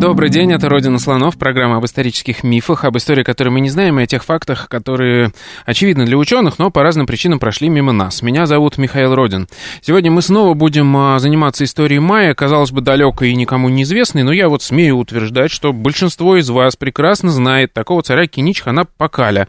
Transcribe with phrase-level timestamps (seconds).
[0.00, 4.00] Добрый день, это «Родина слонов», программа об исторических мифах, об истории, которые мы не знаем,
[4.00, 5.30] и о тех фактах, которые
[5.66, 8.22] очевидны для ученых, но по разным причинам прошли мимо нас.
[8.22, 9.46] Меня зовут Михаил Родин.
[9.82, 14.32] Сегодня мы снова будем а, заниматься историей майя, казалось бы, далекой и никому неизвестной, но
[14.32, 19.48] я вот смею утверждать, что большинство из вас прекрасно знает такого царя Киничхана Пакаля.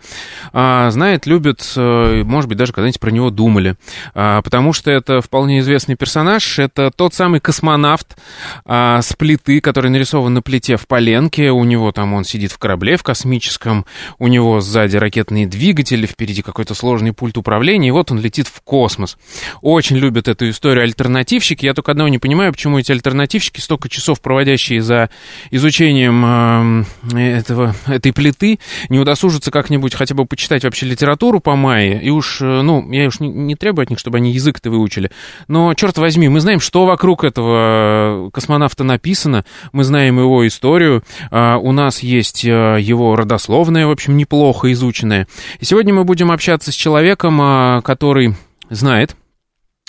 [0.51, 3.77] А, знает, любит, э, может быть, даже когда-нибудь про него думали.
[4.13, 8.17] А, потому что это вполне известный персонаж, это тот самый космонавт
[8.65, 12.97] с плиты, который нарисован на плите в Поленке, у него там он сидит в корабле
[12.97, 13.85] в космическом,
[14.19, 18.61] у него сзади ракетные двигатели, впереди какой-то сложный пульт управления, и вот он летит в
[18.61, 19.17] космос.
[19.61, 24.21] Очень любят эту историю альтернативщики, я только одного не понимаю, почему эти альтернативщики, столько часов
[24.21, 25.09] проводящие за
[25.49, 32.01] изучением э, этого, этой плиты, не удосужатся как-нибудь хотя бы почитать вообще литературу по Майе,
[32.01, 35.11] и уж, э, ну, я уж не, не требую от них, чтобы они язык-то выучили,
[35.47, 41.03] но, черт возьми, мы знаем, что вокруг этого космонавта написано, мы знаем его его историю.
[41.29, 45.27] А, у нас есть э, его родословная, в общем, неплохо изученная.
[45.59, 48.35] И сегодня мы будем общаться с человеком, а, который
[48.69, 49.15] знает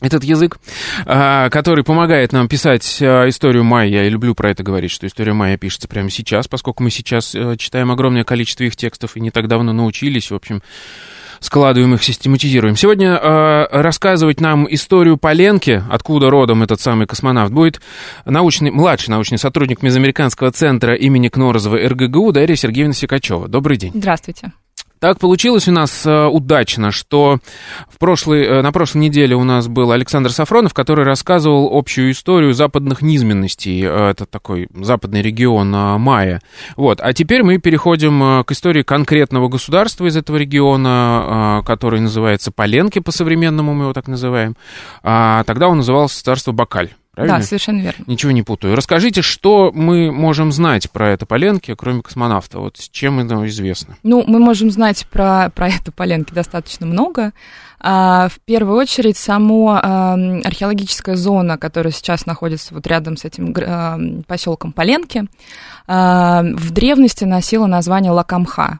[0.00, 0.58] этот язык,
[1.06, 4.02] а, который помогает нам писать историю майя.
[4.02, 7.56] Я люблю про это говорить, что история майя пишется прямо сейчас, поскольку мы сейчас э,
[7.56, 10.30] читаем огромное количество их текстов и не так давно научились.
[10.30, 10.60] В общем,
[11.42, 12.76] складываем их, систематизируем.
[12.76, 17.80] Сегодня э, рассказывать нам историю Поленки, откуда родом этот самый космонавт, будет
[18.24, 23.48] научный, младший научный сотрудник Мезоамериканского центра имени Кнорозова РГГУ Дарья Сергеевна Сикачева.
[23.48, 23.92] Добрый день.
[23.94, 24.52] Здравствуйте.
[25.02, 27.38] Так получилось у нас э, удачно, что
[27.88, 32.54] в прошлой, э, на прошлой неделе у нас был Александр Сафронов, который рассказывал общую историю
[32.54, 33.82] западных низменностей.
[33.82, 35.70] Э, это такой западный регион
[36.00, 36.40] Майя.
[36.76, 37.00] Вот.
[37.00, 43.74] А теперь мы переходим к истории конкретного государства из этого региона, который называется Поленки, по-современному
[43.74, 44.56] мы его так называем.
[45.02, 46.90] А тогда он назывался царство Бакаль.
[47.14, 47.38] Правильно?
[47.38, 48.04] Да, совершенно верно.
[48.06, 48.74] Ничего не путаю.
[48.74, 52.58] Расскажите, что мы можем знать про это Поленки, кроме космонавта?
[52.58, 53.98] Вот чем это известно?
[54.02, 57.32] Ну, мы можем знать про, про это Поленки достаточно много.
[57.80, 63.54] А, в первую очередь, само а, археологическая зона, которая сейчас находится вот рядом с этим
[63.58, 65.26] а, поселком Поленки,
[65.86, 68.78] а, в древности носила название Лакамха.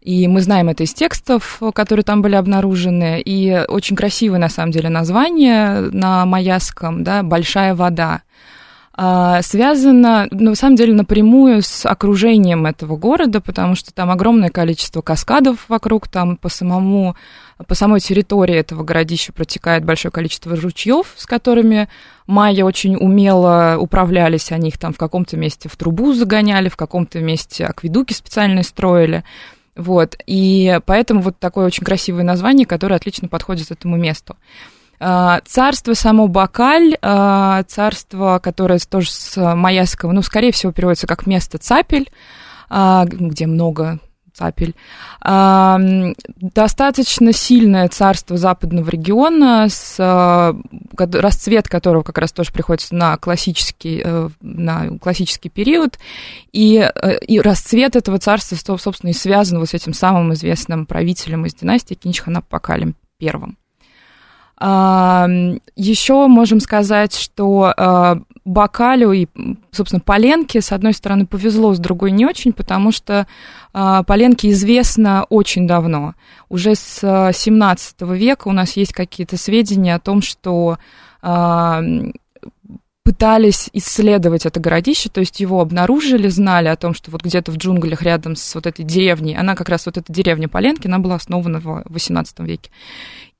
[0.00, 3.20] И мы знаем это из текстов, которые там были обнаружены.
[3.20, 8.22] И очень красивое, на самом деле, название на маяском, да, «Большая вода».
[9.00, 14.48] А, связано, ну, на самом деле, напрямую с окружением этого города, потому что там огромное
[14.48, 17.14] количество каскадов вокруг, там по самому
[17.66, 21.88] по самой территории этого городища протекает большое количество ручьев, с которыми
[22.26, 27.20] майя очень умело управлялись, они их там в каком-то месте в трубу загоняли, в каком-то
[27.20, 29.22] месте акведуки специальные строили.
[29.78, 34.36] Вот, и поэтому вот такое очень красивое название, которое отлично подходит этому месту.
[34.98, 41.28] А, царство само Бакаль, а, царство, которое тоже с майяского, ну, скорее всего, переводится как
[41.28, 42.10] место цапель,
[42.68, 44.00] а, где много
[44.38, 44.74] Цапель.
[46.40, 49.96] Достаточно сильное царство западного региона, с,
[50.96, 55.98] расцвет которого как раз тоже приходится на классический, э, на классический период.
[56.52, 61.46] И, э, и расцвет этого царства, собственно, и связан вот с этим самым известным правителем
[61.46, 63.58] из династии Кинчханапакалем первым.
[64.60, 69.28] Еще можем сказать, что а, Бакалю и,
[69.70, 73.28] собственно, Поленке, с одной стороны, повезло, с другой не очень, потому что
[73.72, 76.14] а, Поленке известно очень давно.
[76.48, 80.78] Уже с 17 века у нас есть какие-то сведения о том, что
[83.08, 87.56] пытались исследовать это городище, то есть его обнаружили, знали о том, что вот где-то в
[87.56, 91.14] джунглях рядом с вот этой деревней, она как раз вот эта деревня Поленки, она была
[91.14, 92.70] основана в XVIII веке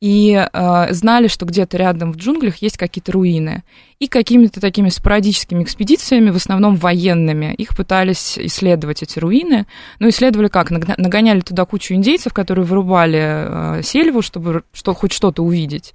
[0.00, 3.65] и э, знали, что где-то рядом в джунглях есть какие-то руины.
[3.99, 9.67] И какими-то такими спорадическими экспедициями, в основном военными, их пытались исследовать, эти руины.
[9.99, 10.71] Ну, исследовали как?
[10.71, 15.95] Нагоняли туда кучу индейцев, которые вырубали э, сельву, чтобы что, хоть что-то увидеть.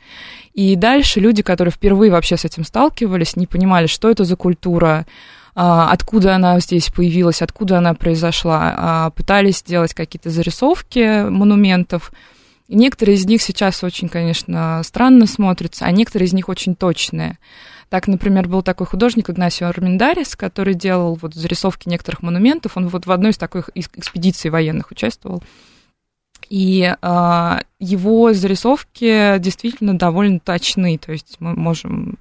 [0.54, 5.06] И дальше люди, которые впервые вообще с этим сталкивались, не понимали, что это за культура,
[5.56, 12.12] а, откуда она здесь появилась, откуда она произошла, а, пытались сделать какие-то зарисовки монументов,
[12.74, 17.38] и некоторые из них сейчас очень, конечно, странно смотрятся, а некоторые из них очень точные.
[17.90, 22.76] Так, например, был такой художник Игнасио Арминдарис, который делал вот зарисовки некоторых монументов.
[22.76, 25.44] Он вот в одной из таких экспедиций военных участвовал.
[26.50, 32.18] И э, его зарисовки действительно довольно точны, то есть мы можем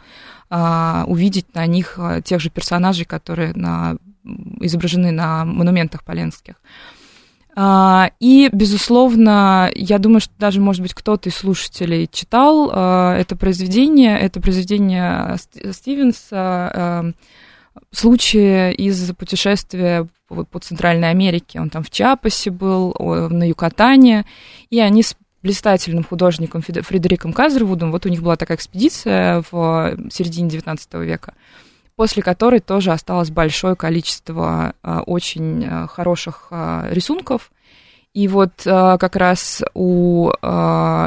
[0.50, 3.96] э, увидеть на них тех же персонажей, которые на,
[4.60, 6.56] изображены на монументах поленских.
[6.56, 7.01] Uh,
[7.54, 14.18] и, безусловно, я думаю, что даже, может быть, кто-то из слушателей читал uh, это произведение.
[14.18, 15.36] Это произведение
[15.72, 17.14] Стивенса, uh,
[17.90, 21.60] случаи из путешествия по Центральной Америке.
[21.60, 24.24] Он там в Чапасе был, на Юкатане,
[24.70, 30.48] и они с блистательным художником Фредериком Казервудом, вот у них была такая экспедиция в середине
[30.48, 31.34] XIX века,
[31.96, 37.52] после которой тоже осталось большое количество а, очень а, хороших а, рисунков–
[38.14, 40.30] и вот как раз у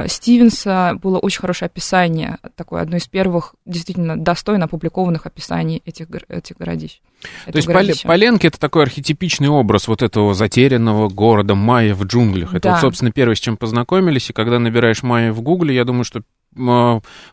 [0.07, 6.57] Стивенса было очень хорошее описание, такое одно из первых действительно достойно опубликованных описаний этих, этих
[6.57, 7.01] городищ.
[7.45, 8.07] То есть городища.
[8.07, 12.53] Поленки это такой архетипичный образ вот этого затерянного города Майя в джунглях.
[12.53, 12.71] Это да.
[12.73, 14.29] вот, собственно, первое, с чем познакомились.
[14.29, 16.21] И когда набираешь Майя в Гугле, я думаю, что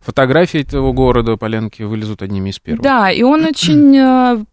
[0.00, 2.82] фотографии этого города Поленки вылезут одними из первых.
[2.82, 4.44] Да, и он очень э,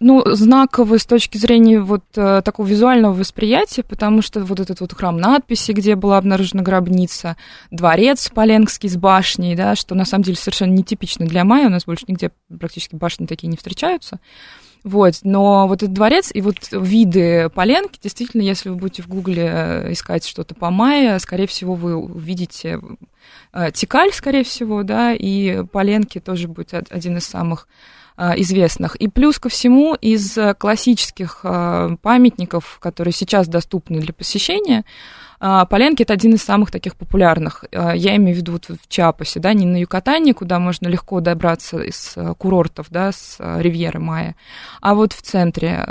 [0.00, 4.92] ну, знаковый с точки зрения вот э, такого визуального восприятия, потому что вот этот вот
[4.92, 7.36] храм надписи, где была обнаружена гробница,
[7.70, 11.84] дворец Поленский с башней, да, что на самом деле совершенно нетипично для Майя, у нас
[11.84, 14.20] больше нигде практически башни такие не встречаются.
[14.82, 19.50] Вот, но вот этот дворец и вот виды Поленки, действительно, если вы будете в Гугле
[19.52, 22.80] э, искать что-то по Майе, скорее всего, вы увидите
[23.52, 27.68] э, Тикаль, скорее всего, да, и Поленки тоже будет один из самых
[28.22, 28.96] Э, известных.
[28.96, 34.84] И плюс ко всему из классических памятников, которые сейчас доступны для посещения,
[35.40, 37.64] Поленки это один из самых таких популярных.
[37.72, 41.78] Я имею в виду вот в Чапасе, да, не на Юкатане, куда можно легко добраться
[41.80, 44.36] из курортов, да, с ривьеры Майя,
[44.82, 45.86] а вот в центре,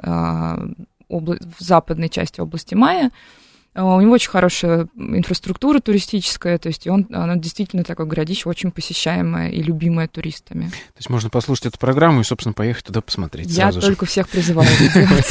[1.09, 3.38] в западной части области Майя, Э,
[3.85, 9.49] у него очень хорошая инфраструктура туристическая, то есть он, она действительно такое городище очень посещаемое
[9.49, 10.65] и любимое туристами.
[10.65, 13.47] То есть можно послушать эту программу и, собственно, поехать туда посмотреть.
[13.49, 14.11] Я только же.
[14.11, 14.67] всех призываю.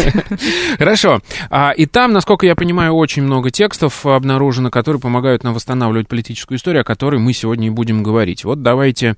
[0.78, 1.20] Хорошо.
[1.50, 6.58] А, и там, насколько я понимаю, очень много текстов обнаружено, которые помогают нам восстанавливать политическую
[6.58, 8.44] историю, о которой мы сегодня и будем говорить.
[8.44, 9.16] Вот давайте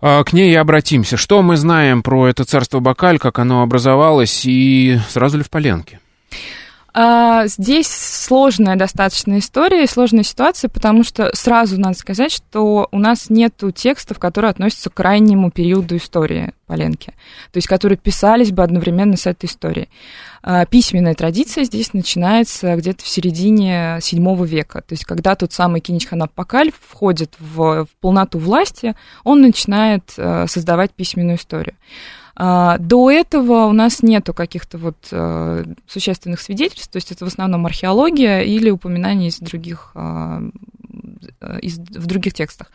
[0.00, 1.16] а, к ней и обратимся.
[1.16, 6.00] Что мы знаем про это царство Бакаль, как оно образовалось, и сразу ли в Поленке?
[6.96, 13.30] А, здесь сложная достаточно история сложная ситуация, потому что сразу надо сказать, что у нас
[13.30, 17.08] нет текстов, которые относятся к крайнему периоду истории Поленки,
[17.50, 19.88] то есть которые писались бы одновременно с этой историей.
[20.44, 25.80] А, письменная традиция здесь начинается где-то в середине VII века, то есть когда тот самый
[25.80, 28.94] Киничханап Пакаль входит в, в полноту власти,
[29.24, 31.74] он начинает э, создавать письменную историю.
[32.36, 37.28] А, до этого у нас нету каких-то вот э, существенных свидетельств, то есть это в
[37.28, 40.42] основном археология или упоминания из других, а,
[41.62, 42.72] из, в других текстах.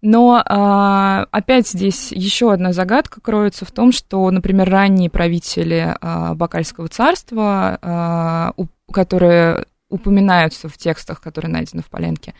[0.00, 6.88] Но а, опять здесь еще одна загадка кроется в том, что, например, ранние правители Бакальского
[6.88, 8.54] царства,
[8.92, 12.34] которые упоминаются в текстах, которые найдены в Поленке,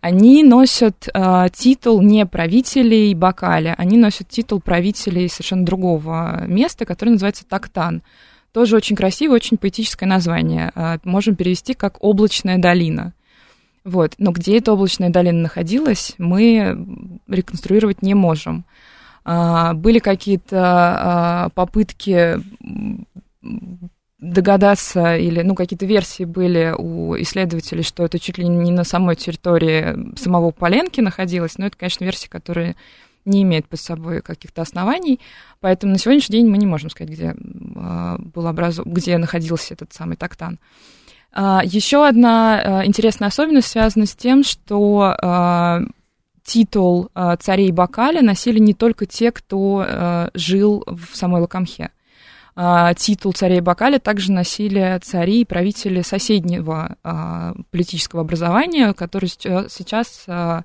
[0.00, 7.12] они носят э, титул не правителей Бакаля, они носят титул правителей совершенно другого места, которое
[7.12, 8.02] называется Тактан.
[8.52, 10.72] Тоже очень красивое, очень поэтическое название.
[10.74, 13.12] Э, можем перевести как «Облачная долина».
[13.84, 14.14] Вот.
[14.18, 18.64] Но где эта облачная долина находилась, мы реконструировать не можем.
[19.24, 22.38] Э, были какие-то э, попытки
[24.20, 29.16] догадаться или, ну, какие-то версии были у исследователей, что это чуть ли не на самой
[29.16, 32.76] территории самого Поленки находилось, но это, конечно, версия, которая
[33.24, 35.20] не имеет под собой каких-то оснований,
[35.60, 37.34] поэтому на сегодняшний день мы не можем сказать, где,
[37.76, 38.82] а, был образу...
[38.84, 40.58] где находился этот самый тактан.
[41.32, 45.86] А, Еще одна а, интересная особенность связана с тем, что
[46.42, 47.10] титул
[47.40, 51.90] царей Бакаля носили не только те, кто жил в самой Лакамхе.
[52.62, 60.24] А, титул царей Бакаля также носили цари и правители соседнего а, политического образования, который сейчас,
[60.26, 60.64] а,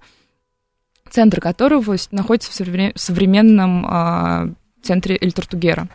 [1.09, 5.87] центр которого находится в современном центре Эльтартугера.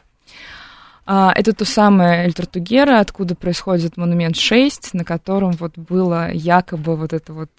[1.04, 7.34] Это то самое Эльтартугера, откуда происходит монумент 6, на котором вот было якобы вот это
[7.34, 7.50] вот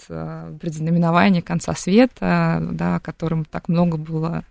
[0.59, 4.45] предзнаменование конца света, да, о котором так много было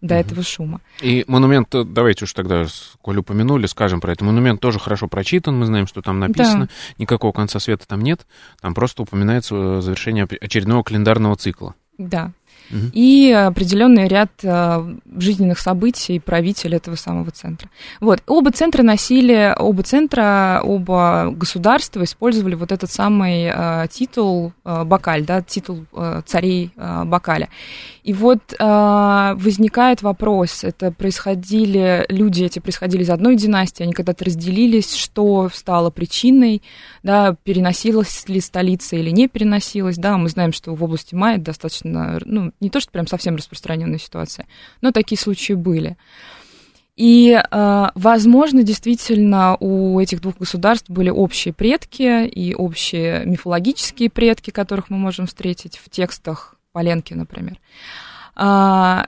[0.00, 0.20] до угу.
[0.20, 0.80] этого шума.
[1.00, 2.66] И монумент, э, давайте уж тогда,
[3.02, 4.24] коль упомянули, скажем про это.
[4.24, 6.66] Монумент тоже хорошо прочитан, мы знаем, что там написано.
[6.66, 6.72] Да.
[6.98, 8.26] Никакого конца света там нет.
[8.60, 11.74] Там просто упоминается э, завершение очередного календарного цикла.
[11.98, 12.32] Да.
[12.70, 12.90] Угу.
[12.92, 17.68] и определенный ряд э, жизненных событий правитель этого самого центра.
[18.00, 18.22] Вот.
[18.26, 25.24] Оба центра носили, оба центра, оба государства использовали вот этот самый э, титул э, Бакаль,
[25.24, 25.84] да, титул
[26.26, 27.48] царей Бакаля.
[28.02, 34.94] И вот возникает вопрос, это происходили, люди эти происходили из одной династии, они когда-то разделились,
[34.94, 36.62] что стало причиной,
[37.02, 42.20] да, переносилась ли столица или не переносилась, да, мы знаем, что в области Майя достаточно,
[42.24, 44.46] ну, не то, что прям совсем распространенная ситуация,
[44.80, 45.96] но такие случаи были.
[46.96, 54.50] И, э, возможно, действительно у этих двух государств были общие предки и общие мифологические предки,
[54.50, 57.58] которых мы можем встретить в текстах Поленки, например.
[58.34, 59.06] А,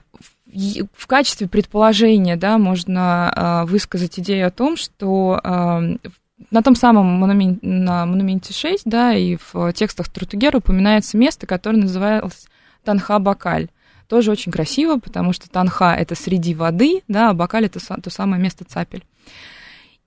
[0.93, 5.81] в качестве предположения да, можно а, высказать идею о том, что а,
[6.49, 11.77] на том самом монументе, на монументе 6, да, и в текстах Трутугера упоминается место, которое
[11.77, 12.47] называлось
[12.83, 13.69] Танха-Бакаль.
[14.07, 18.41] Тоже очень красиво, потому что Танха– это среди воды, да, а Бакаль– это то самое
[18.41, 19.03] место цапель.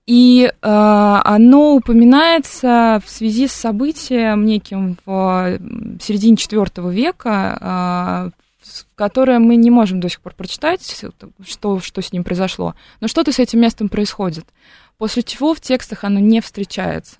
[0.05, 5.59] И э, оно упоминается в связи с событием неким в
[5.99, 10.81] середине IV века, э, которое мы не можем до сих пор прочитать,
[11.43, 12.75] что, что с ним произошло.
[12.99, 14.45] Но что-то с этим местом происходит.
[14.99, 17.17] После чего в текстах оно не встречается.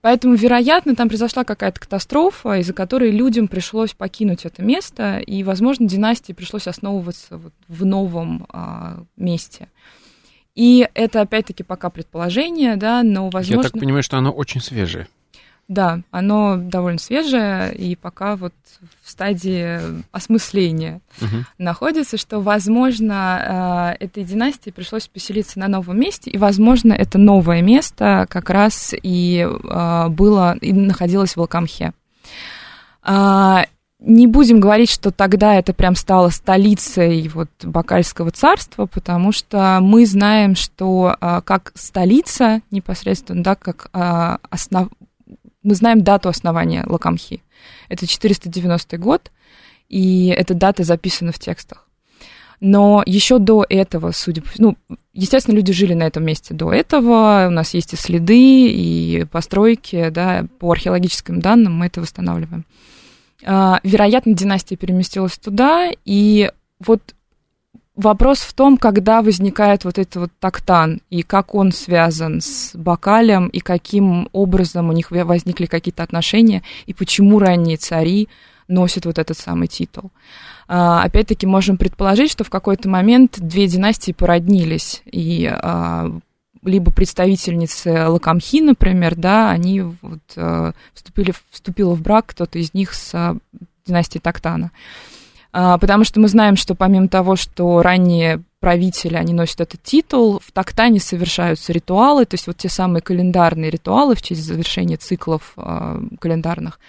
[0.00, 5.88] Поэтому, вероятно, там произошла какая-то катастрофа, из-за которой людям пришлось покинуть это место, и, возможно,
[5.88, 9.68] династии пришлось основываться вот в новом а, месте.
[10.54, 13.62] И это, опять-таки, пока предположение, да, но, возможно...
[13.66, 15.08] Я так понимаю, что оно очень свежее.
[15.68, 18.54] Да, оно довольно свежее и пока вот
[19.02, 21.44] в стадии осмысления угу.
[21.58, 27.60] находится, что, возможно, э, этой династии пришлось поселиться на новом месте, и, возможно, это новое
[27.60, 31.92] место как раз и э, было, и находилось в Волкамхе.
[33.02, 33.66] А,
[34.00, 40.06] не будем говорить, что тогда это прям стало столицей вот Бакальского царства, потому что мы
[40.06, 44.88] знаем, что а, как столица непосредственно, да, как основ...
[45.68, 47.42] мы знаем дату основания Лакамхи.
[47.88, 49.30] Это 490 год,
[49.88, 51.86] и эта дата записана в текстах.
[52.60, 54.48] Но еще до этого, судя по...
[54.58, 54.76] Ну,
[55.12, 57.46] естественно, люди жили на этом месте до этого.
[57.46, 62.64] У нас есть и следы, и постройки, да, по археологическим данным мы это восстанавливаем.
[63.44, 67.14] А, вероятно, династия переместилась туда, и вот
[67.98, 73.48] вопрос в том, когда возникает вот этот вот тактан, и как он связан с Бакалем,
[73.48, 78.28] и каким образом у них возникли какие-то отношения, и почему ранние цари
[78.68, 80.10] носят вот этот самый титул.
[80.68, 86.10] А, опять-таки, можем предположить, что в какой-то момент две династии породнились, и а,
[86.62, 92.94] либо представительницы Лакамхи, например, да, они вот, э, вступили, вступила в брак кто-то из них
[92.94, 93.36] с э,
[93.86, 94.72] династией Тактана.
[94.72, 95.17] А,
[95.78, 100.52] потому что мы знаем, что помимо того, что ранние правители, они носят этот титул, в
[100.52, 106.00] Тактане совершаются ритуалы, то есть вот те самые календарные ритуалы в честь завершения циклов э,
[106.20, 106.80] календарных,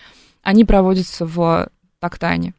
[0.44, 2.54] они проводятся в Тактане.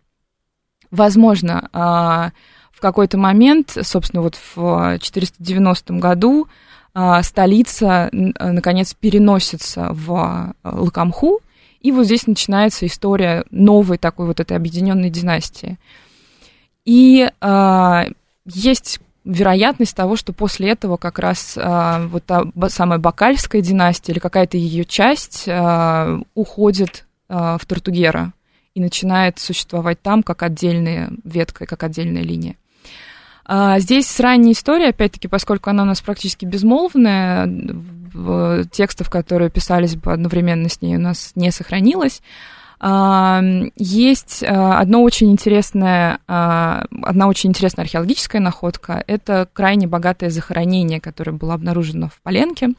[0.90, 2.30] Возможно, э,
[2.72, 6.48] в какой-то момент, собственно, вот в 490 году
[6.94, 11.40] а, столица, наконец, переносится в Лакамху,
[11.80, 15.78] и вот здесь начинается история новой такой вот этой объединенной династии.
[16.84, 18.02] И э,
[18.46, 24.18] есть вероятность того, что после этого как раз э, вот та самая Бакальская династия или
[24.18, 28.32] какая-то ее часть э, уходит э, в Тортугера
[28.74, 32.56] и начинает существовать там как отдельная ветка, как отдельная линия.
[33.44, 37.48] А, здесь ранняя история, опять-таки, поскольку она у нас практически безмолвная,
[38.72, 42.22] текстов, которые писались бы одновременно с ней, у нас не сохранилось.
[42.80, 43.42] А,
[43.76, 49.04] есть а, одно очень интересное, одна очень интересная археологическая находка.
[49.06, 52.70] Это крайне богатое захоронение, которое было обнаружено в Поленке.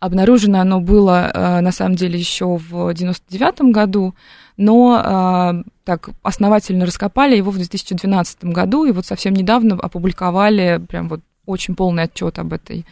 [0.00, 1.30] Обнаружено оно было,
[1.62, 4.14] на самом деле, еще в 99 году,
[4.56, 11.20] но так основательно раскопали его в 2012 году, и вот совсем недавно опубликовали прям вот
[11.46, 12.86] очень полный отчет об, этой,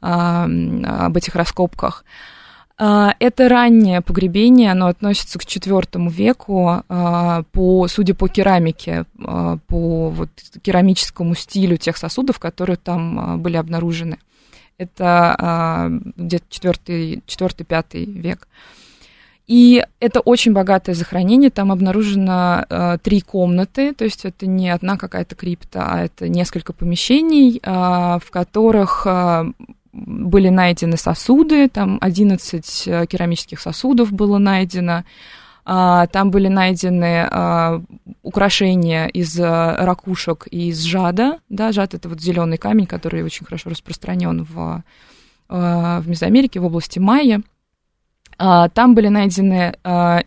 [0.00, 2.04] об этих раскопках.
[2.78, 10.30] А, это раннее погребение, оно относится к IV веку, по, судя по керамике, по вот
[10.62, 14.18] керамическому стилю тех сосудов, которые там были обнаружены.
[14.78, 18.48] Это где-то IV-5 век.
[19.46, 21.50] И это очень богатое захоронение.
[21.50, 26.72] Там обнаружено э, три комнаты, то есть это не одна какая-то крипта, а это несколько
[26.72, 29.44] помещений, э, в которых э,
[29.92, 34.92] были найдены сосуды, там 11 э, керамических сосудов было найдено.
[34.92, 35.04] А,
[35.64, 37.80] там были найдены а,
[38.22, 41.38] украшения из а, ракушек и из жада.
[41.48, 44.82] Да, жад это вот зеленый камень, который очень хорошо распространен в,
[45.48, 47.42] в Мезоамерике, в области Майя.
[48.38, 49.76] Там были найдены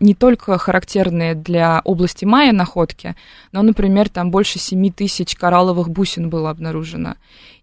[0.00, 3.14] не только характерные для области Майя находки,
[3.52, 7.16] но, например, там больше 7 тысяч коралловых бусин было обнаружено,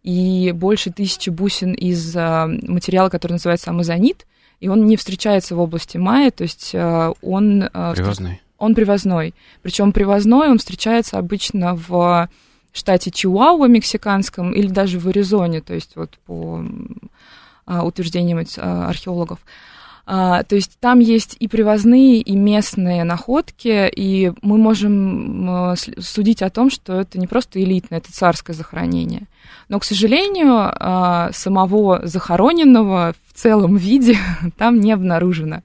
[0.03, 4.27] и больше тысячи бусин из материала, который называется амазонит,
[4.63, 7.63] и он не встречается в области Майя, то есть э, он...
[7.73, 8.41] Э, привозной.
[8.57, 9.33] Он привозной.
[9.61, 12.29] Причем привозной он встречается обычно в
[12.71, 16.63] штате Чиуауа мексиканском или даже в Аризоне, то есть вот по
[17.65, 19.39] а, утверждениям археологов.
[20.05, 26.49] А, то есть там есть и привозные, и местные находки, и мы можем судить о
[26.49, 29.27] том, что это не просто элитное, это царское захоронение.
[29.69, 34.17] Но, к сожалению, а, самого захороненного в целом виде
[34.57, 35.61] там не обнаружено.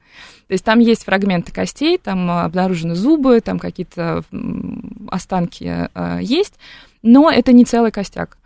[0.47, 4.23] То есть там есть фрагменты костей, там обнаружены зубы, там какие-то
[5.11, 6.55] останки а, есть,
[7.03, 8.39] но это не целый костяк.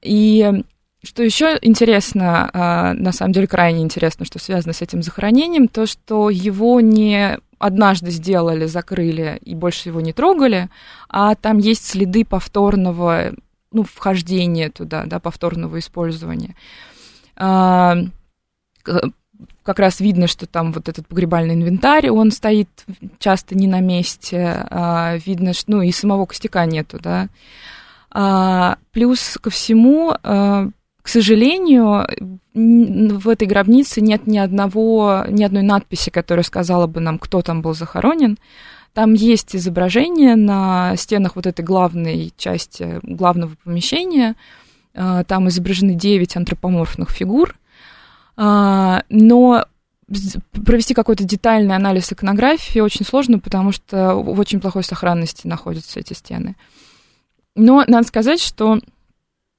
[0.00, 0.62] И
[1.04, 5.86] что еще интересно, а, на самом деле крайне интересно, что связано с этим захоронением, то,
[5.86, 10.68] что его не однажды сделали, закрыли и больше его не трогали,
[11.08, 13.32] а там есть следы повторного
[13.70, 16.56] ну, вхождения туда, да, повторного использования.
[17.36, 17.96] А,
[19.62, 22.68] как раз видно, что там вот этот погребальный инвентарь, он стоит
[23.18, 27.28] часто не на месте, а, видно, что, ну, и самого костяка нету, да.
[28.92, 30.14] Плюс ко всему
[31.08, 32.06] к сожалению,
[32.52, 37.62] в этой гробнице нет ни одного, ни одной надписи, которая сказала бы нам, кто там
[37.62, 38.36] был захоронен.
[38.92, 44.36] Там есть изображение на стенах вот этой главной части главного помещения.
[44.94, 47.56] А, там изображены 9 антропоморфных фигур.
[48.36, 49.64] А, но
[50.52, 56.12] провести какой-то детальный анализ иконографии очень сложно, потому что в очень плохой сохранности находятся эти
[56.12, 56.54] стены.
[57.54, 58.78] Но надо сказать, что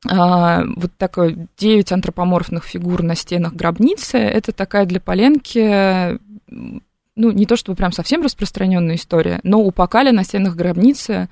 [0.07, 7.45] а, вот такое 9 антропоморфных фигур на стенах гробницы, это такая для Поленки, ну, не
[7.45, 11.27] то чтобы прям совсем распространенная история, но у Пакаля на стенах гробницы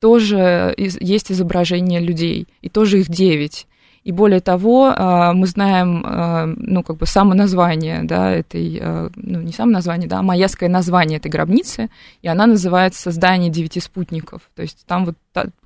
[0.00, 3.66] тоже есть изображение людей, и тоже их 9.
[4.04, 8.80] И более того, а, мы знаем, а, ну, как бы само название, да, этой,
[9.16, 11.88] ну, не само название, да, а майяское название этой гробницы,
[12.20, 14.42] и она называется «Здание девяти спутников».
[14.54, 15.16] То есть там вот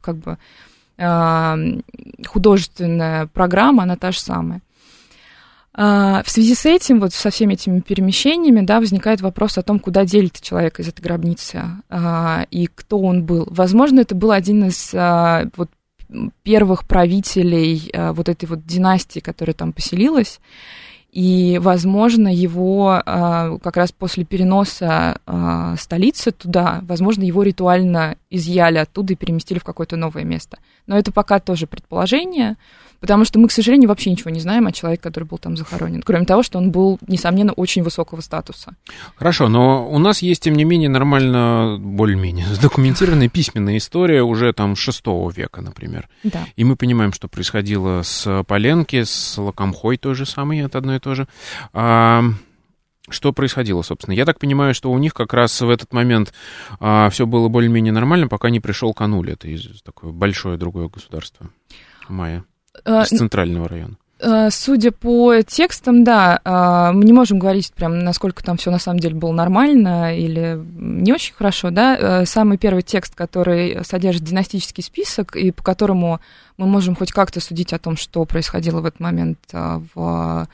[0.01, 0.38] как бы
[2.26, 4.61] художественная программа, она та же самая.
[5.78, 9.78] А, в связи с этим, вот со всеми этими перемещениями, да, возникает вопрос о том,
[9.78, 13.46] куда делит человек из этой гробницы а, и кто он был.
[13.50, 15.68] Возможно, это был один из а, вот,
[16.42, 20.38] первых правителей вот этой вот династии, которая там поселилась.
[21.16, 28.76] И, возможно, его а, как раз после переноса а, столицы туда, возможно, его ритуально изъяли
[28.76, 30.59] оттуда и переместили в какое-то новое место.
[30.87, 32.57] Но это пока тоже предположение.
[33.07, 36.03] Потому что мы, к сожалению, вообще ничего не знаем о человеке, который был там захоронен,
[36.03, 38.75] кроме того, что он был, несомненно, очень высокого статуса.
[39.14, 44.75] Хорошо, но у нас есть, тем не менее, нормально, более-менее, задокументированная письменная история уже там
[44.75, 46.09] 6 века, например.
[46.25, 46.49] Да.
[46.57, 50.99] И мы понимаем, что происходило с Поленки, с Лакомхой той же самой, это одно и
[50.99, 51.29] то же.
[51.73, 52.25] А,
[53.09, 54.14] что происходило, собственно?
[54.16, 56.35] Я так понимаю, что у них как раз в этот момент
[56.81, 61.49] а, все было более-менее нормально, пока не пришел Кануль, это из такое большое другое государство.
[62.09, 62.45] Майя.
[62.85, 63.95] Э, из центрального района.
[64.19, 68.79] Э, судя по текстам, да, э, мы не можем говорить прям, насколько там все на
[68.79, 72.25] самом деле было нормально или не очень хорошо, да.
[72.25, 76.21] Самый первый текст, который содержит династический список и по которому
[76.57, 80.47] мы можем хоть как-то судить о том, что происходило в этот момент в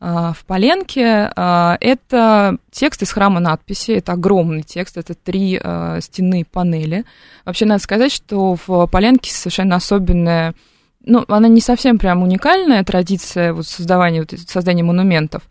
[0.00, 1.32] в Поленке.
[1.34, 5.58] Это текст из храма надписи, это огромный текст, это три
[6.00, 7.06] стены панели.
[7.46, 10.52] Вообще надо сказать, что в Поленке совершенно особенная
[11.06, 15.42] ну, она не совсем прям уникальная традиция вот создавания, вот, создания монументов,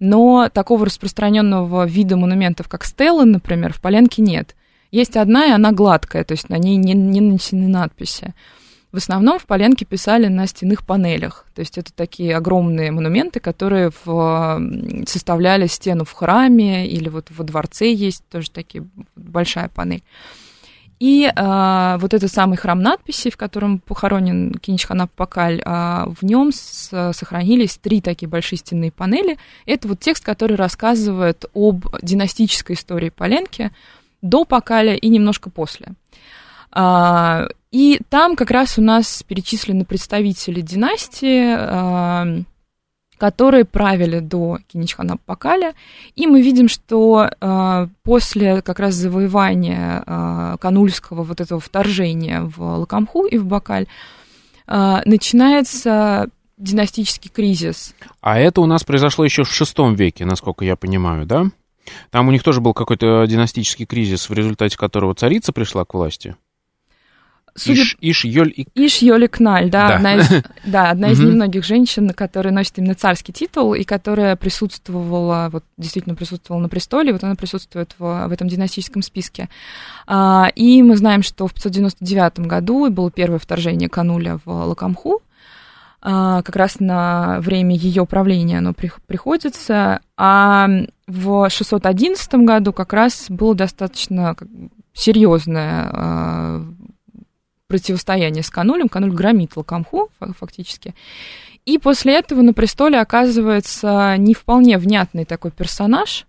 [0.00, 4.54] но такого распространенного вида монументов, как стеллы, например, в Поленке нет.
[4.90, 8.34] Есть одна, и она гладкая, то есть на ней не, не нанесены надписи.
[8.90, 11.44] В основном в Поленке писали на стенных панелях.
[11.54, 14.60] То есть это такие огромные монументы, которые в,
[15.06, 20.02] составляли стену в храме или вот во дворце есть тоже такие большая панель.
[21.00, 26.50] И а, вот этот самый храм надписи, в котором похоронен Киничханап Пакаль, а, в нем
[26.52, 29.38] сохранились три такие большие стенные панели.
[29.64, 33.70] Это вот текст, который рассказывает об династической истории Поленки
[34.22, 35.92] до Пакаля и немножко после.
[36.72, 42.26] А, и там как раз у нас перечислены представители династии, а,
[43.18, 45.74] которые правили до Киничхана-Пакаля.
[46.14, 52.60] И мы видим, что э, после как раз завоевания э, Канульского вот этого вторжения в
[52.60, 53.86] Лакамху и в Бакаль
[54.66, 57.94] э, начинается династический кризис.
[58.20, 61.44] А это у нас произошло еще в VI веке, насколько я понимаю, да?
[62.10, 66.36] Там у них тоже был какой-то династический кризис, в результате которого царица пришла к власти.
[67.58, 67.82] Судя...
[67.82, 68.66] Иш, Иш, Йоль и...
[68.74, 69.96] Иш Йоли Кналь, да, да.
[69.96, 70.28] одна из,
[70.64, 76.14] да, одна из немногих женщин, которая носит именно царский титул и которая присутствовала, вот действительно
[76.14, 79.48] присутствовала на престоле, вот она присутствует в, в этом династическом списке.
[80.06, 85.22] А, и мы знаем, что в 599 году было первое вторжение Кануля в Лакамху,
[86.00, 90.68] а, как раз на время ее правления оно при, приходится, а
[91.08, 94.36] в 611 году как раз было достаточно
[94.92, 96.64] серьезное а,
[97.68, 98.88] противостояние с Канулем.
[98.88, 100.94] Кануль громит Лакамху фактически.
[101.66, 106.26] И после этого на престоле оказывается не вполне внятный такой персонаж.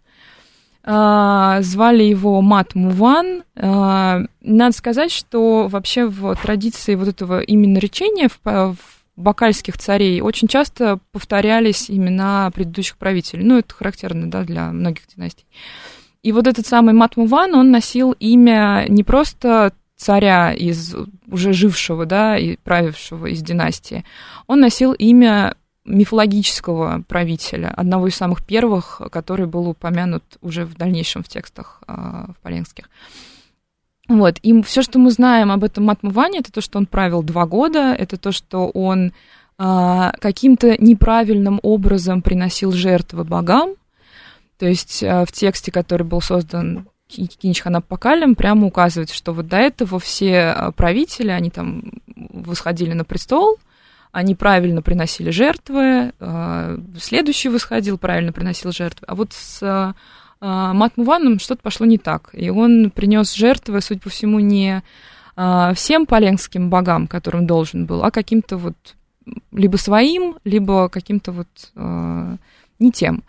[0.83, 3.43] А, звали его Мат Муван.
[3.55, 8.75] А, надо сказать, что вообще в традиции вот этого именно речения в,
[9.15, 13.45] бакальских царей очень часто повторялись имена предыдущих правителей.
[13.45, 15.45] Ну, это характерно да, для многих династий.
[16.21, 20.95] И вот этот самый Матмуван, он носил имя не просто царя из
[21.29, 24.05] уже жившего, да, и правившего из династии,
[24.47, 31.23] он носил имя мифологического правителя, одного из самых первых, который был упомянут уже в дальнейшем
[31.23, 32.89] в текстах э, в Поленских.
[34.07, 37.45] Вот, и все, что мы знаем об этом Матмуване, это то, что он правил два
[37.45, 39.11] года, это то, что он
[39.57, 43.71] э, каким-то неправильным образом приносил жертвы богам,
[44.57, 49.57] то есть э, в тексте, который был создан Киничхана Пакалем прямо указывает, что вот до
[49.57, 53.57] этого все а, правители, они там восходили на престол,
[54.11, 59.93] они правильно приносили жертвы, а, следующий восходил, правильно приносил жертвы, а вот с а,
[60.73, 64.83] Матмуваном что-то пошло не так, и он принес жертвы, судя по всему, не
[65.73, 68.75] всем поленским богам, которым должен был, а каким-то вот
[69.53, 71.47] либо своим, либо каким-то вот
[72.77, 73.23] не тем.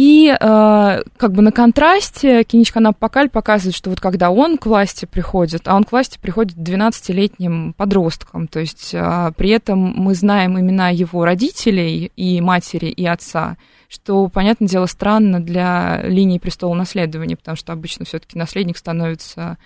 [0.00, 5.04] И э, как бы на контрасте Киничканап Пакаль показывает, что вот когда он к власти
[5.04, 10.58] приходит, а он к власти приходит 12-летним подростком, то есть э, при этом мы знаем
[10.58, 13.58] имена его родителей, и матери, и отца,
[13.90, 19.58] что, понятное дело, странно для линии престола наследования, потому что обычно все-таки наследник становится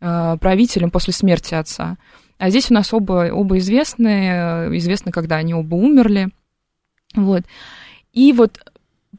[0.00, 1.96] э, правителем после смерти отца.
[2.38, 6.28] А здесь у нас оба, оба известны, известно, когда они оба умерли.
[7.16, 7.42] Вот.
[8.12, 8.60] И вот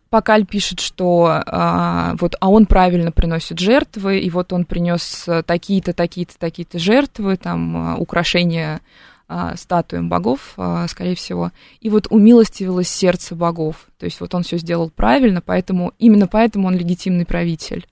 [0.10, 5.94] Пакаль пишет, что а, вот, а он правильно приносит жертвы, и вот он принес такие-то,
[5.94, 8.82] такие-то, такие-то жертвы, там, а, украшения
[9.28, 11.52] а, статуям богов, а, скорее всего.
[11.80, 13.88] И вот умилостивилось сердце богов.
[13.98, 17.88] То есть вот он все сделал правильно, поэтому именно поэтому он легитимный правитель.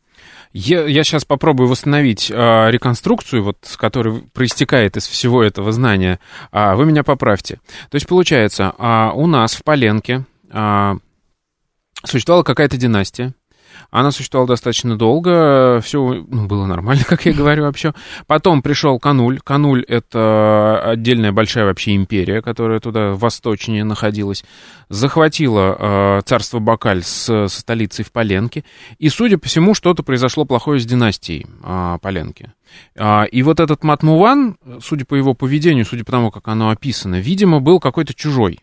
[0.54, 2.34] Я, я сейчас попробую восстановить э,
[2.70, 6.20] реконструкцию, вот, которая проистекает из всего этого знания.
[6.52, 7.56] А, вы меня поправьте.
[7.90, 10.98] То есть, получается, а, у нас в Поленке а,
[12.04, 13.34] существовала какая-то династия.
[13.90, 17.94] Она существовала достаточно долго, все ну, было нормально, как я говорю вообще.
[18.28, 19.40] Потом пришел Кануль.
[19.40, 24.44] Кануль— это отдельная большая вообще империя, которая туда восточнее находилась.
[24.90, 28.64] Захватила э, царство Бакаль с, со столицей в Поленке.
[28.98, 32.54] И, судя по всему, что-то произошло плохое с династией э, Поленки.
[32.98, 37.20] А, и вот этот Матмуван, судя по его поведению, судя по тому, как оно описано,
[37.20, 38.60] видимо, был какой-то чужой.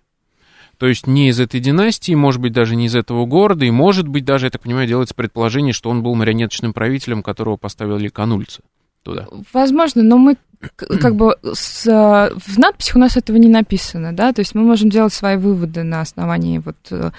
[0.79, 4.07] То есть не из этой династии, может быть, даже не из этого города, и может
[4.07, 8.63] быть даже, я так понимаю, делается предположение, что он был марионеточным правителем, которого поставили канульцы
[9.03, 9.27] туда.
[9.53, 10.37] Возможно, но мы
[10.77, 14.89] как бы с, в надписях у нас этого не написано, да, то есть мы можем
[14.89, 17.11] делать свои выводы на основании вот э,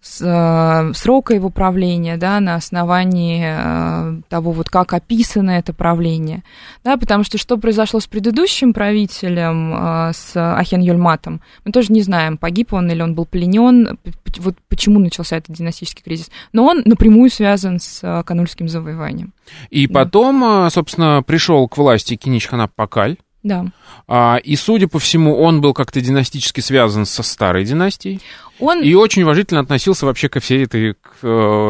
[0.00, 6.44] срока его правления, да, на основании э, того, вот как описано это правление,
[6.84, 12.02] да, потому что что произошло с предыдущим правителем, э, с Ахен Юльматом, мы тоже не
[12.02, 13.98] знаем, погиб он или он был пленен,
[14.38, 19.32] вот почему начался этот династический кризис, но он напрямую связан с канульским завоеванием.
[19.70, 19.94] И да.
[19.94, 23.66] потом, собственно, пришел к власти Кинич Ханап Пакаль, да.
[24.08, 28.20] А, и, судя по всему, он был как-то династически связан со старой династией.
[28.58, 28.82] Он...
[28.82, 31.26] И очень уважительно относился вообще ко всей этой к, э,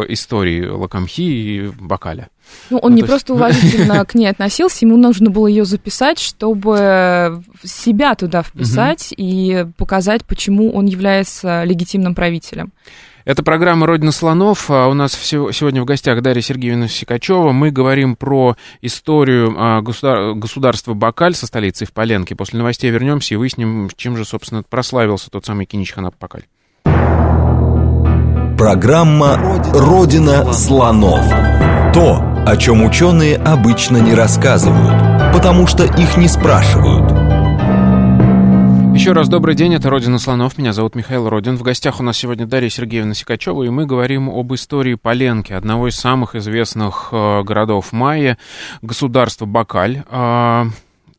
[0.09, 2.29] истории Лакамхи и Бакаля.
[2.71, 3.41] Ну, он ну, не просто есть...
[3.41, 10.25] уважительно к ней относился, ему нужно было ее записать, чтобы себя туда вписать и показать,
[10.25, 12.73] почему он является легитимным правителем.
[13.29, 14.71] Это программа «Родина слонов».
[14.71, 17.53] А у нас сегодня в гостях Дарья Сергеевна Сикачева.
[17.53, 22.35] Мы говорим про историю а, государства Бакаль со столицей в Поленке.
[22.35, 26.45] После новостей вернемся и выясним, чем же, собственно, прославился тот самый Кинич Бакаль.
[28.57, 29.37] Программа
[29.75, 31.29] «Родина слонов».
[31.93, 37.28] То, о чем ученые обычно не рассказывают, потому что их не спрашивают.
[38.99, 41.57] Еще раз добрый день, это «Родина слонов», меня зовут Михаил Родин.
[41.57, 45.87] В гостях у нас сегодня Дарья Сергеевна Сикачева, и мы говорим об истории Поленки, одного
[45.87, 48.39] из самых известных э, городов Майя,
[48.83, 50.03] государства Бакаль.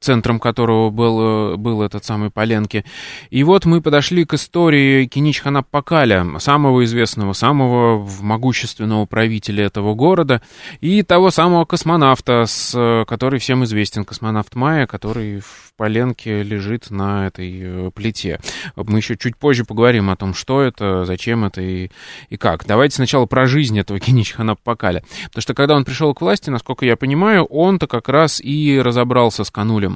[0.01, 2.85] Э, центром которого был, был этот самый Поленки.
[3.29, 10.41] И вот мы подошли к истории Киничхана Пакаля, самого известного, самого могущественного правителя этого города,
[10.81, 17.27] и того самого космонавта, с, который всем известен, космонавт Майя, который в Поленке лежит на
[17.27, 18.39] этой э, плите.
[18.75, 21.89] Мы еще чуть позже поговорим о том, что это, зачем это и,
[22.29, 22.65] и как.
[22.65, 25.03] Давайте сначала про жизнь этого Киничхана Пакаля.
[25.25, 29.43] Потому что когда он пришел к власти, насколько я понимаю, он-то как раз и разобрался
[29.43, 29.88] с Канулем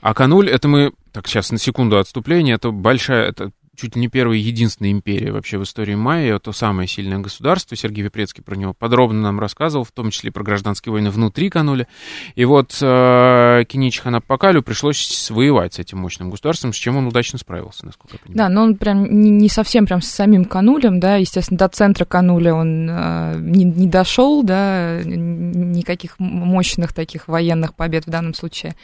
[0.00, 4.08] а Кануль, это мы, так, сейчас на секунду отступления, это большая, это чуть ли не
[4.08, 7.76] первая и единственная империя вообще в истории Майя, то самое сильное государство.
[7.76, 11.86] Сергей Випрецкий про него подробно нам рассказывал, в том числе про гражданские войны внутри Кануля.
[12.34, 17.38] И вот э, Кинич Ханапакалю пришлось воевать с этим мощным государством, с чем он удачно
[17.38, 18.36] справился, насколько я понимаю.
[18.36, 22.04] Да, но он прям не, не совсем прям с самим Канулем, да, естественно, до центра
[22.04, 28.74] Кануля он э, не, не дошел, да, никаких мощных таких военных побед в данном случае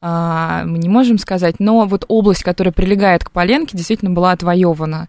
[0.00, 5.08] а, мы не можем сказать, но вот область, которая прилегает к Поленке, действительно была отвоевана.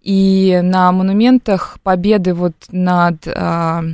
[0.00, 3.84] И на монументах победы вот над а,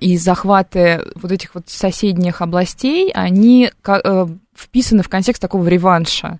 [0.00, 6.38] и захваты вот этих вот соседних областей, они э, вписаны в контекст такого реванша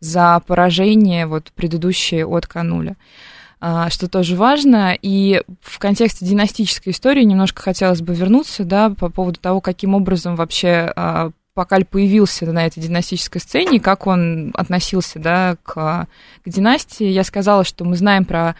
[0.00, 2.96] за поражение вот предыдущее от Кануля
[3.60, 4.96] а, что тоже важно.
[5.00, 10.36] И в контексте династической истории немножко хотелось бы вернуться, да, по поводу того, каким образом
[10.36, 10.92] вообще
[11.54, 15.72] Пакаль появился на этой династической сцене, как он относился да, к,
[16.44, 17.06] к династии.
[17.06, 18.56] Я сказала, что мы знаем про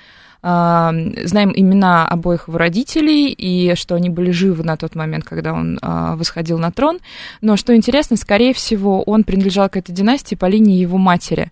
[0.46, 5.54] Uh, знаем имена обоих его родителей и что они были живы на тот момент, когда
[5.54, 6.98] он uh, восходил на трон.
[7.40, 11.50] Но что интересно, скорее всего, он принадлежал к этой династии по линии его матери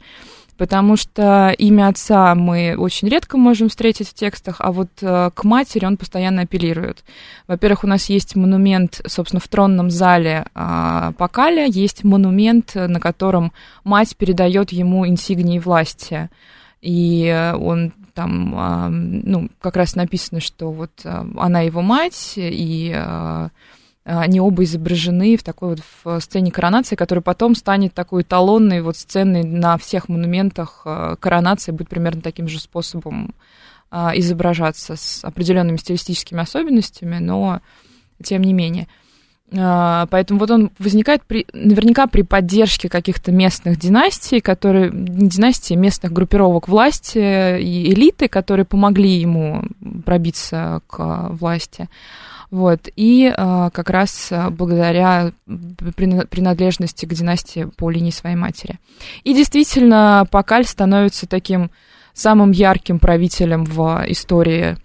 [0.56, 5.44] потому что имя отца мы очень редко можем встретить в текстах, а вот э, к
[5.44, 7.04] матери он постоянно апеллирует.
[7.48, 11.12] Во-первых, у нас есть монумент, собственно, в тронном зале э,
[11.66, 13.52] есть монумент, на котором
[13.84, 16.30] мать передает ему инсигнии власти.
[16.80, 22.92] И он там, э, ну, как раз написано, что вот э, она его мать, и
[22.94, 23.48] э,
[24.04, 28.96] они оба изображены в такой вот в сцене коронации, которая потом станет такой эталонной вот
[28.96, 33.34] сценой на всех монументах э, коронации, будет примерно таким же способом
[33.92, 37.60] э, изображаться с определенными стилистическими особенностями, но
[38.22, 38.88] тем не менее.
[39.52, 45.76] Э, поэтому вот он возникает при, наверняка при поддержке каких-то местных династий, которые, не династий,
[45.76, 49.64] местных группировок власти и элиты, которые помогли ему
[50.04, 51.88] пробиться к власти.
[52.50, 58.78] Вот, и э, как раз а, благодаря принадлежности к династии по линии своей матери.
[59.24, 61.70] И действительно, Пакаль становится таким
[62.12, 64.76] самым ярким правителем в истории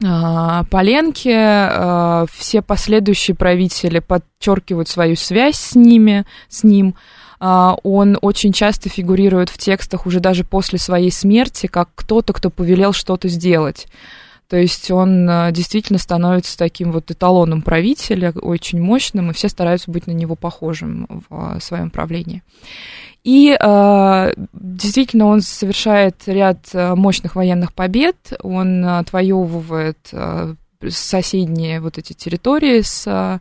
[0.00, 1.30] Поленки.
[1.30, 6.94] Э, все последующие правители подчеркивают свою связь с ними, с ним.
[7.42, 12.92] Он очень часто фигурирует в текстах уже даже после своей смерти, как кто-то, кто повелел
[12.92, 13.88] что-то сделать.
[14.50, 19.92] То есть он э, действительно становится таким вот эталоном правителя, очень мощным, и все стараются
[19.92, 22.42] быть на него похожим в э, своем правлении.
[23.22, 30.12] И э, действительно он совершает ряд мощных военных побед, он отвоевывает
[30.88, 33.40] соседние вот эти территории с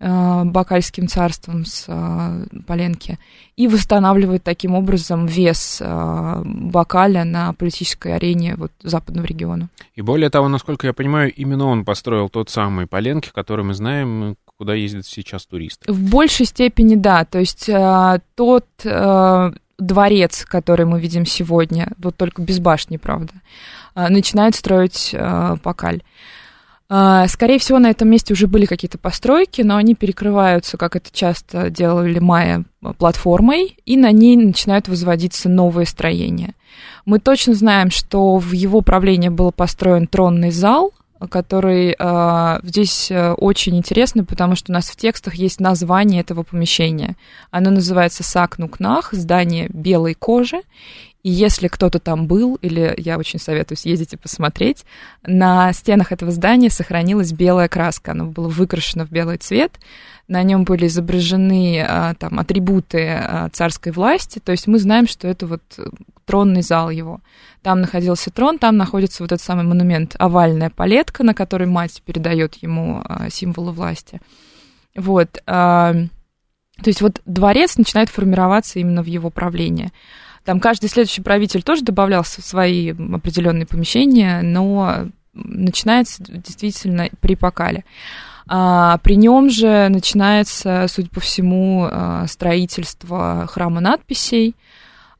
[0.00, 3.18] Бакальским царством с э, Поленки
[3.56, 9.68] и восстанавливает таким образом вес э, Бакаля на политической арене вот, западного региона.
[9.94, 14.36] И более того, насколько я понимаю, именно он построил тот самый Поленки, который мы знаем,
[14.58, 15.90] куда ездят сейчас туристы.
[15.90, 17.70] В большей степени да, то есть
[18.34, 18.66] тот
[19.78, 23.32] дворец, который мы видим сегодня, вот только без башни, правда,
[23.94, 25.14] начинает строить
[25.64, 26.02] Бакаль.
[26.88, 31.10] А, скорее всего, на этом месте уже были какие-то постройки, но они перекрываются, как это
[31.12, 32.64] часто делали майя,
[32.98, 36.54] платформой, и на ней начинают возводиться новые строения.
[37.06, 40.92] Мы точно знаем, что в его правлении был построен тронный зал,
[41.28, 47.16] который э, здесь очень интересно, потому что у нас в текстах есть название этого помещения.
[47.50, 50.62] Оно называется Сакнукнах, здание белой кожи,
[51.24, 54.84] И если кто-то там был, или я очень советую съездить и посмотреть,
[55.22, 59.72] на стенах этого здания сохранилась белая краска, оно было выкрашено в белый цвет,
[60.28, 65.28] на нем были изображены а, там атрибуты а, царской власти, то есть мы знаем, что
[65.28, 65.62] это вот
[66.24, 67.20] тронный зал его.
[67.62, 72.54] Там находился трон, там находится вот этот самый монумент, овальная палетка, на которой мать передает
[72.56, 74.20] ему а, символы власти.
[74.96, 75.42] Вот.
[75.44, 76.08] То
[76.86, 79.92] есть вот дворец начинает формироваться именно в его правлении.
[80.44, 87.84] Там каждый следующий правитель тоже добавлял свои определенные помещения, но начинается действительно при Покале.
[88.46, 94.54] А, при нем же начинается, судя по всему, а, строительство храма надписей.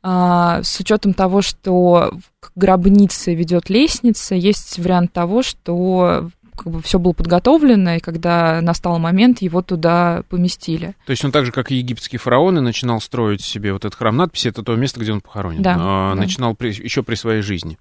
[0.03, 6.83] А, с учетом того, что к гробнице ведет лестница, есть вариант того, что как бы
[6.83, 10.95] все было подготовлено, и когда настал момент, его туда поместили.
[11.07, 14.17] То есть он так же, как и египетские фараоны, начинал строить себе вот этот храм
[14.17, 15.63] надписи, это то место, где он похоронен.
[15.63, 16.21] Да, а, да.
[16.21, 17.79] Начинал при, еще при своей жизни.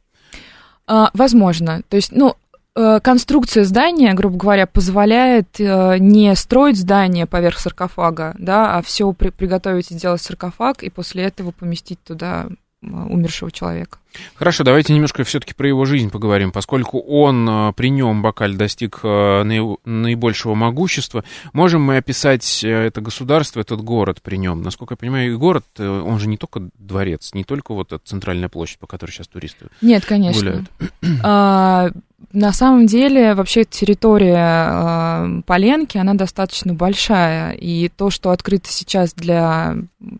[0.87, 1.81] А, возможно.
[1.89, 2.35] То есть, ну,
[2.75, 9.29] конструкция здания, грубо говоря, позволяет э, не строить здание поверх саркофага, да, а все при,
[9.29, 12.47] приготовить и сделать саркофаг, и после этого поместить туда
[12.81, 13.99] умершего человека.
[14.35, 18.99] Хорошо, давайте немножко все-таки про его жизнь поговорим, поскольку он э, при нем Бакаль достиг
[19.03, 19.43] э,
[19.85, 21.23] наибольшего могущества.
[21.53, 24.61] Можем мы описать э, это государство, этот город при нем?
[24.61, 28.49] Насколько я понимаю, и город, он же не только дворец, не только вот эта центральная
[28.49, 30.65] площадь, по которой сейчас туристы Нет, конечно.
[31.01, 31.93] гуляют.
[32.33, 39.13] На самом деле, вообще территория э, Поленки, она достаточно большая, и то, что открыто сейчас
[39.13, 39.75] для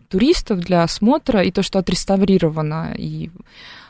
[0.08, 3.30] туристов, для осмотра, и то, что отреставрировано, и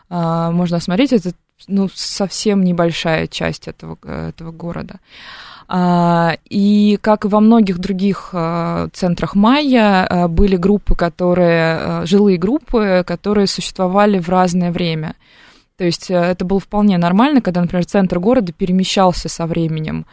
[0.08, 1.32] можно осмотреть, это
[1.68, 5.00] ну, совсем небольшая часть этого, этого города.
[5.66, 12.36] А, и как и во многих других а, центрах майя, а, были группы, которые, жилые
[12.36, 15.14] группы, которые существовали в разное время.
[15.76, 20.06] То есть э, это было вполне нормально, когда, например, центр города перемещался со временем.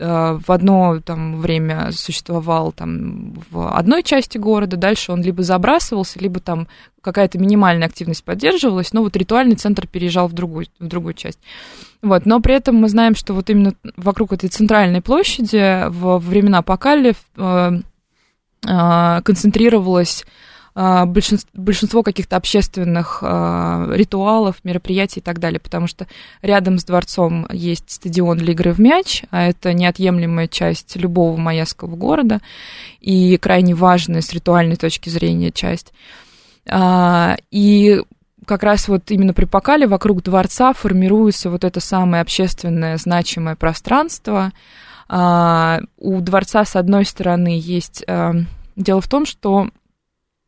[0.00, 6.20] Э, в одно там, время существовал там, в одной части города, дальше он либо забрасывался,
[6.20, 6.68] либо там
[7.00, 11.40] какая-то минимальная активность поддерживалась, но вот ритуальный центр переезжал в другую, в другую часть.
[12.00, 12.26] Вот.
[12.26, 17.14] Но при этом мы знаем, что вот именно вокруг этой центральной площади в времена Покалли
[17.36, 17.80] э,
[18.68, 20.24] э, концентрировалась
[21.06, 26.06] большинство, большинство каких-то общественных э, ритуалов, мероприятий и так далее, потому что
[26.40, 31.96] рядом с дворцом есть стадион для игры в мяч, а это неотъемлемая часть любого майяского
[31.96, 32.40] города
[33.00, 35.92] и крайне важная с ритуальной точки зрения часть.
[36.70, 38.00] Э, и
[38.46, 44.52] как раз вот именно при Покале вокруг дворца формируется вот это самое общественное значимое пространство.
[45.10, 48.04] У дворца, с одной стороны, есть...
[48.76, 49.68] Дело в том, что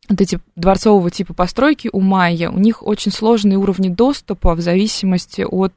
[0.09, 5.41] вот эти дворцового типа постройки у майя, у них очень сложные уровни доступа в зависимости
[5.41, 5.73] от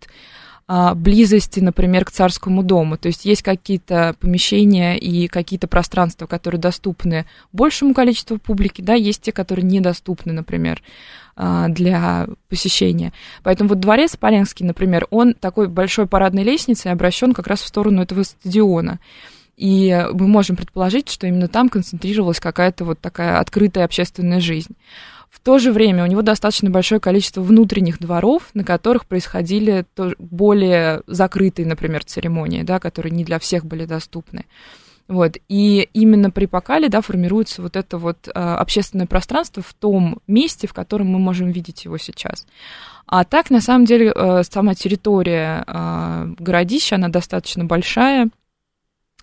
[0.66, 2.96] а, близости, например, к царскому дому.
[2.96, 9.20] То есть есть какие-то помещения и какие-то пространства, которые доступны большему количеству публики, да, есть
[9.22, 10.82] те, которые недоступны, например,
[11.36, 13.12] а, для посещения.
[13.42, 18.00] Поэтому вот дворец Поленский, например, он такой большой парадной лестницей обращен как раз в сторону
[18.00, 19.00] этого стадиона.
[19.56, 24.74] И мы можем предположить, что именно там концентрировалась какая-то вот такая открытая общественная жизнь.
[25.30, 29.84] В то же время у него достаточно большое количество внутренних дворов, на которых происходили
[30.18, 34.44] более закрытые, например, церемонии, да, которые не для всех были доступны.
[35.06, 35.36] Вот.
[35.48, 40.66] И именно при Покале да, формируется вот это вот а, общественное пространство в том месте,
[40.66, 42.46] в котором мы можем видеть его сейчас.
[43.06, 48.30] А так, на самом деле, э, сама территория э, городища, она достаточно большая,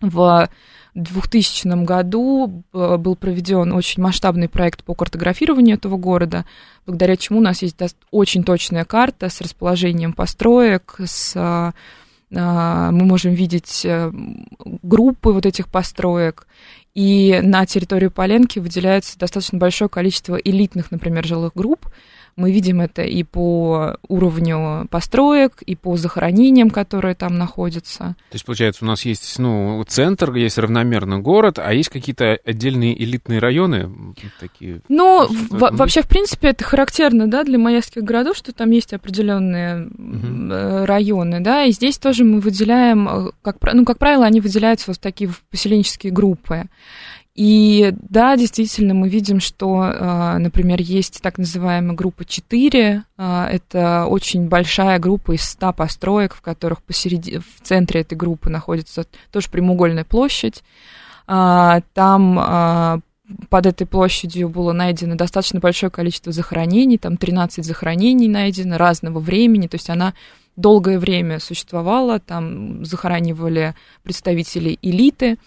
[0.02, 0.50] в
[0.94, 6.46] 2000 году э, был проведен очень масштабный проект по картографированию этого города,
[6.86, 7.78] благодаря чему у нас есть
[8.12, 11.72] очень точная карта с расположением построек, с э,
[12.36, 13.88] э, мы можем видеть
[14.84, 16.46] группы вот этих построек,
[16.94, 21.88] и на территории Поленки выделяется достаточно большое количество элитных, например, жилых групп,
[22.42, 28.16] мы видим это и по уровню построек, и по захоронениям, которые там находятся.
[28.30, 33.02] То есть, получается, у нас есть ну, центр, есть равномерно город, а есть какие-то отдельные
[33.02, 33.90] элитные районы?
[34.40, 38.94] Такие, ну, в- вообще, в принципе, это характерно да, для майских городов, что там есть
[38.94, 40.86] определенные угу.
[40.86, 44.98] районы, да, и здесь тоже мы выделяем, э, как, ну, как правило, они выделяются вот
[44.98, 46.66] в такие поселенческие группы.
[47.34, 53.04] И да, действительно, мы видим, что, а, например, есть так называемая группа 4.
[53.18, 58.50] А, это очень большая группа из 100 построек, в которых посередине, в центре этой группы
[58.50, 60.62] находится тоже прямоугольная площадь.
[61.26, 63.02] А, там
[63.50, 69.68] под этой площадью было найдено достаточно большое количество захоронений, там 13 захоронений найдено разного времени,
[69.68, 70.14] то есть она
[70.58, 73.74] долгое время существовала, там захоранивали
[74.04, 75.38] представители элиты,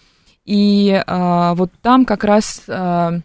[0.45, 3.19] и а, вот там как раз а,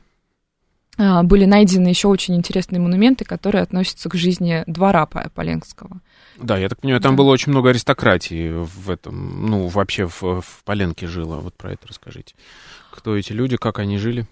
[0.99, 6.01] а, были найдены еще очень интересные монументы, которые относятся к жизни двора Поленского.
[6.39, 7.23] Да, я так понимаю, там да.
[7.23, 11.37] было очень много аристократии в этом, ну, вообще в, в Поленке жило.
[11.37, 12.35] Вот про это расскажите.
[12.91, 14.27] Кто эти люди, как они жили?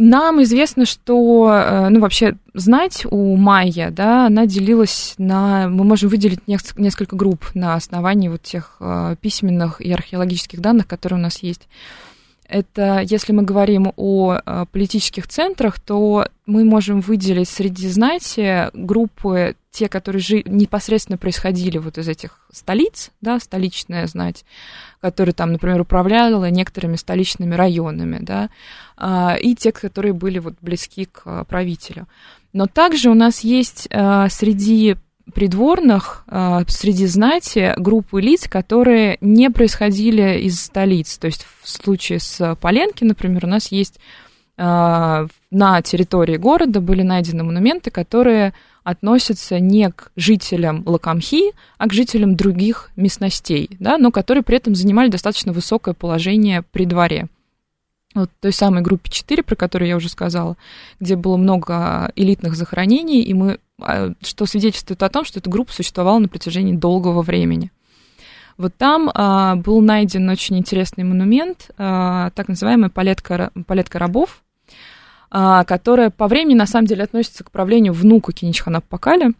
[0.00, 5.68] Нам известно, что, э, ну, вообще, знать у Майя, да, она делилась на...
[5.68, 11.18] Мы можем выделить несколько групп на основании вот тех э, письменных и археологических данных, которые
[11.18, 11.68] у нас есть.
[12.48, 19.56] Это, если мы говорим о э, политических центрах, то мы можем выделить среди знати группы,
[19.70, 24.44] те, которые жи- непосредственно происходили вот из этих столиц, да, столичная знать,
[25.00, 28.48] которая там, например, управляла некоторыми столичными районами, да,
[29.00, 32.06] и те, которые были вот близки к правителю.
[32.52, 34.96] Но также у нас есть э, среди
[35.34, 36.24] придворных
[36.68, 41.18] среди знати группы лиц, которые не происходили из столиц.
[41.18, 44.00] То есть в случае с Поленки, например, у нас есть
[44.56, 45.28] на
[45.84, 52.90] территории города были найдены монументы, которые относятся не к жителям Лакамхи, а к жителям других
[52.96, 57.28] местностей, да, но которые при этом занимали достаточно высокое положение при дворе
[58.20, 60.56] вот той самой группе 4, про которую я уже сказала,
[61.00, 65.72] где было много элитных захоронений, и мы, а, что свидетельствует о том, что эта группа
[65.72, 67.70] существовала на протяжении долгого времени.
[68.56, 74.42] Вот там а, был найден очень интересный монумент, а, так называемая палетка, палетка рабов,
[75.30, 79.32] а, которая по времени на самом деле относится к правлению внука Киничхана Пакаля,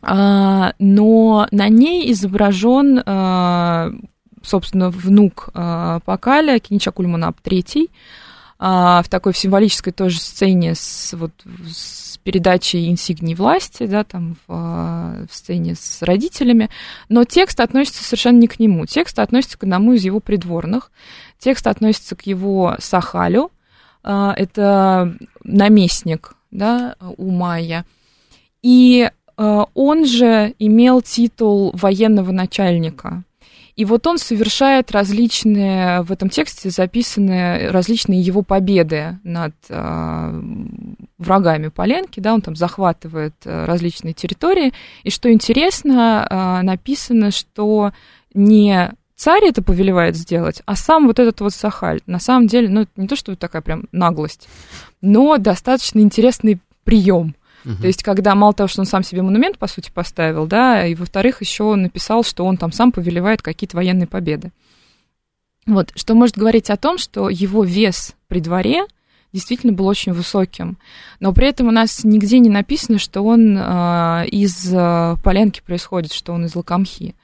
[0.00, 3.90] а, но на ней изображен а,
[4.44, 7.88] собственно, внук э, Пакаля, Киничакуль Мунап III,
[8.66, 11.32] а, в такой символической тоже сцене с, вот,
[11.66, 16.70] с передачей инсигнии власти, да, там в, а, в сцене с родителями,
[17.08, 18.86] но текст относится совершенно не к нему.
[18.86, 20.92] Текст относится к одному из его придворных.
[21.38, 23.50] Текст относится к его Сахалю,
[24.02, 27.84] это наместник, да, у Майя.
[28.62, 33.24] И он же имел титул военного начальника.
[33.76, 40.42] И вот он совершает различные, в этом тексте записаны различные его победы над э,
[41.18, 44.72] врагами Поленки, да, он там захватывает э, различные территории.
[45.02, 47.92] И что интересно, э, написано, что
[48.32, 52.00] не царь это повелевает сделать, а сам вот этот вот Сахаль.
[52.06, 54.48] На самом деле, ну, не то, что такая прям наглость,
[55.00, 57.34] но достаточно интересный прием
[57.64, 57.76] Угу.
[57.76, 60.94] То есть, когда мало того, что он сам себе монумент, по сути, поставил, да, и
[60.94, 64.52] во-вторых, еще написал, что он там сам повелевает какие-то военные победы.
[65.66, 68.84] Вот, что может говорить о том, что его вес при дворе
[69.32, 70.78] действительно был очень высоким.
[71.20, 76.12] Но при этом у нас нигде не написано, что он э, из э, Поленки происходит,
[76.12, 77.14] что он из Лакамхи.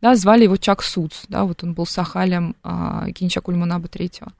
[0.00, 4.32] Да, звали его Чак Суц, да, вот он был сахалем э, Кинчакульманаба III.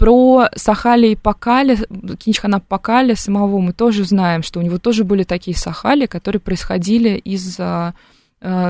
[0.00, 1.76] Про Сахали и Пакали,
[2.16, 7.10] Кинчхана Пакали самого мы тоже знаем, что у него тоже были такие Сахали, которые происходили
[7.10, 7.92] из а,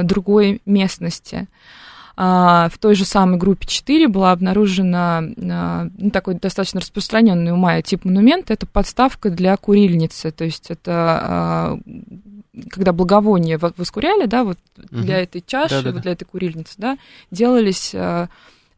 [0.02, 1.46] другой местности.
[2.16, 7.82] А, в той же самой группе 4 была обнаружена ну, такой достаточно распространенный у Майя
[7.82, 8.52] тип монумента.
[8.52, 11.78] Это подставка для курильницы, то есть это
[12.70, 15.02] когда благовония воскуряли, да, вот угу.
[15.02, 15.92] для этой чаши, Да-да-да.
[15.92, 16.98] вот для этой курильницы, да,
[17.30, 17.94] делались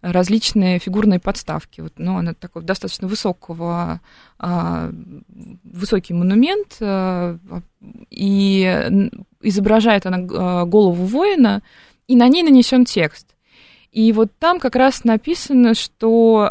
[0.03, 1.81] различные фигурные подставки.
[1.81, 4.01] Вот, ну, она такой достаточно высокого,
[4.39, 4.91] а,
[5.63, 7.39] высокий монумент, а,
[8.11, 8.91] и
[9.41, 11.63] изображает она а, голову воина,
[12.09, 13.29] и на ней нанесен текст.
[13.93, 16.49] И вот там как раз написано, что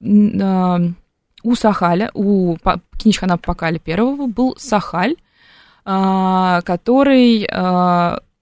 [0.00, 2.56] у Сахаля, у
[2.98, 5.14] Киничхана Пакаля первого был Сахаль,
[5.84, 7.46] который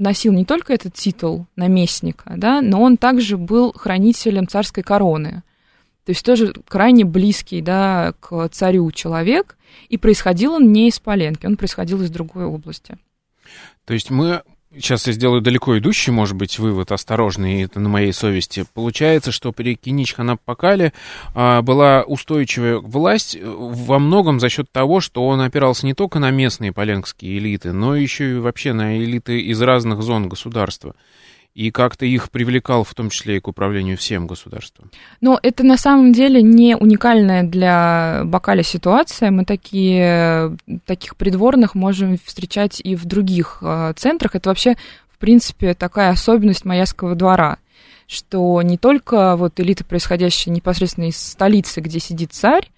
[0.03, 5.43] носил не только этот титул наместника, да, но он также был хранителем царской короны.
[6.05, 9.57] То есть тоже крайне близкий да, к царю человек,
[9.89, 12.99] и происходил он не из Поленки, он происходил из другой области.
[13.85, 14.43] То есть мы
[14.75, 18.65] сейчас я сделаю далеко идущий, может быть, вывод осторожный, это на моей совести.
[18.75, 20.93] Получается, что при Кинич Ханапакале
[21.35, 26.19] а, была устойчивая власть э, во многом за счет того, что он опирался не только
[26.19, 30.95] на местные поленские элиты, но еще и вообще на элиты из разных зон государства
[31.55, 34.91] и как-то их привлекал в том числе и к управлению всем государством.
[35.21, 39.31] Но это на самом деле не уникальная для Бакаля ситуация.
[39.31, 44.35] Мы такие, таких придворных можем встречать и в других э, центрах.
[44.35, 44.77] Это вообще,
[45.11, 47.59] в принципе, такая особенность Маяского двора.
[48.07, 52.71] что не только вот элита, происходящая непосредственно из столицы, где сидит царь,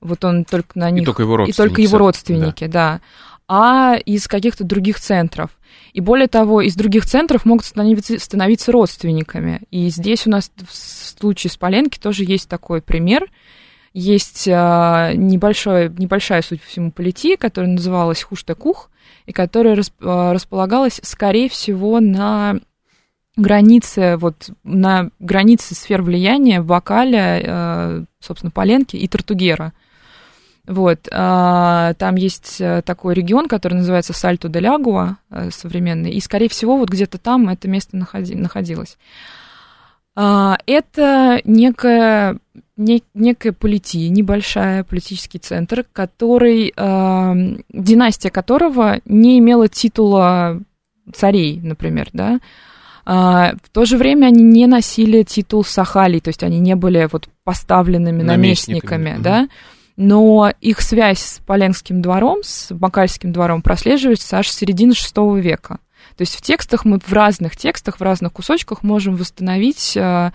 [0.00, 1.02] вот он только на них...
[1.02, 1.56] И только его родственники.
[1.56, 2.72] И только его родственники, да.
[2.72, 3.00] да
[3.52, 5.50] а из каких-то других центров.
[5.92, 9.62] И более того, из других центров могут становиться, становиться родственниками.
[9.72, 13.28] И здесь у нас в случае с Поленки тоже есть такой пример.
[13.92, 18.88] Есть а, небольшой, небольшая, судя по всему, полити, которая называлась Хуштекух,
[19.26, 22.60] и которая а, располагалась, скорее всего, на
[23.36, 29.72] границе, вот на границе сфер влияния Бакаля, а, собственно, Поленки и Тартугера.
[30.70, 36.20] Вот, а, там есть э, такой регион, который называется Сальто де Лягуа э, современный, и,
[36.20, 38.96] скорее всего, вот где-то там это место находи, находилось.
[40.14, 42.38] А, это некая,
[42.76, 47.34] не, некая полити, небольшая политический центр, который, а,
[47.70, 50.60] династия которого не имела титула
[51.12, 52.38] царей, например, да,
[53.04, 57.28] в то же время они не носили титул сахали, то есть они не были вот
[57.42, 59.48] поставленными наместниками, наместниками да,
[60.00, 65.78] но их связь с Поленским двором, с Бакальским двором прослеживается аж с середины VI века.
[66.16, 70.32] То есть в текстах мы в разных текстах, в разных кусочках можем восстановить э,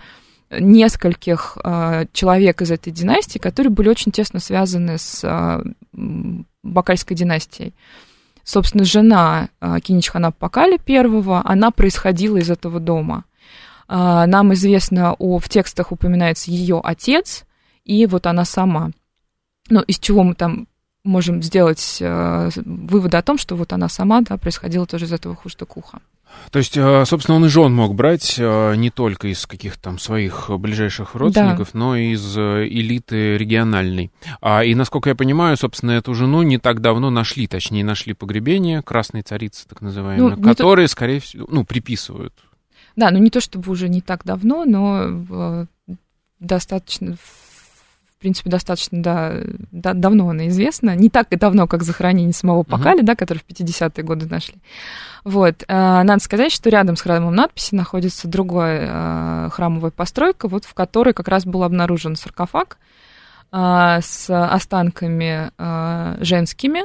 [0.52, 5.64] нескольких э, человек из этой династии, которые были очень тесно связаны с э,
[6.62, 7.74] Бакальской династией.
[8.44, 9.48] Собственно, жена
[9.82, 13.24] Киничхана Пакали первого, она происходила из этого дома.
[13.88, 17.44] Нам известно, о, в текстах упоминается ее отец
[17.84, 18.92] и вот она сама–
[19.70, 20.68] ну, из чего мы там
[21.04, 25.34] можем сделать э, выводы о том, что вот она сама, да, происходила тоже из этого
[25.34, 26.00] хуштакуха.
[26.50, 29.98] То есть, э, собственно, он и жен мог брать э, не только из каких-то там
[29.98, 31.78] своих ближайших родственников, да.
[31.78, 34.10] но и из э, элиты региональной.
[34.40, 38.82] А, и, насколько я понимаю, собственно, эту жену не так давно нашли, точнее, нашли погребение
[38.82, 40.92] красной царицы, так называемой, ну, которые, то...
[40.92, 42.34] скорее всего, ну, приписывают.
[42.94, 45.66] Да, ну не то чтобы уже не так давно, но
[46.40, 47.45] достаточно в
[48.18, 49.34] принципе, достаточно да,
[49.72, 50.96] да, давно она известна.
[50.96, 53.06] Не так давно, как захоронение самого Пакали, uh-huh.
[53.06, 54.56] да, который в 50-е годы нашли.
[55.24, 55.64] Вот.
[55.68, 60.74] А, надо сказать, что рядом с храмом надписи находится другая а, храмовая постройка, вот в
[60.74, 62.78] которой как раз был обнаружен саркофаг
[63.52, 65.50] а, с останками
[66.22, 66.82] женскими,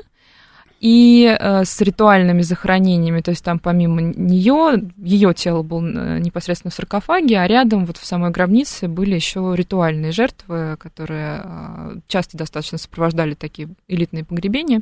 [0.82, 6.72] и э, с ритуальными захоронениями, то есть там помимо нее, ее тело было э, непосредственно
[6.72, 12.36] в саркофаге, а рядом вот в самой гробнице были еще ритуальные жертвы, которые э, часто
[12.36, 14.82] достаточно сопровождали такие элитные погребения.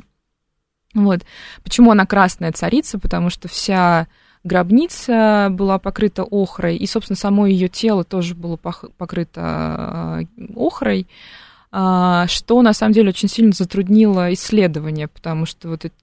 [0.94, 1.20] Вот.
[1.62, 2.98] Почему она красная царица?
[2.98, 4.08] Потому что вся
[4.42, 10.26] гробница была покрыта охрой, и, собственно, само ее тело тоже было покрыто
[10.56, 11.06] охрой.
[11.72, 15.96] А, что на самом деле очень сильно затруднило исследование, потому что вот этот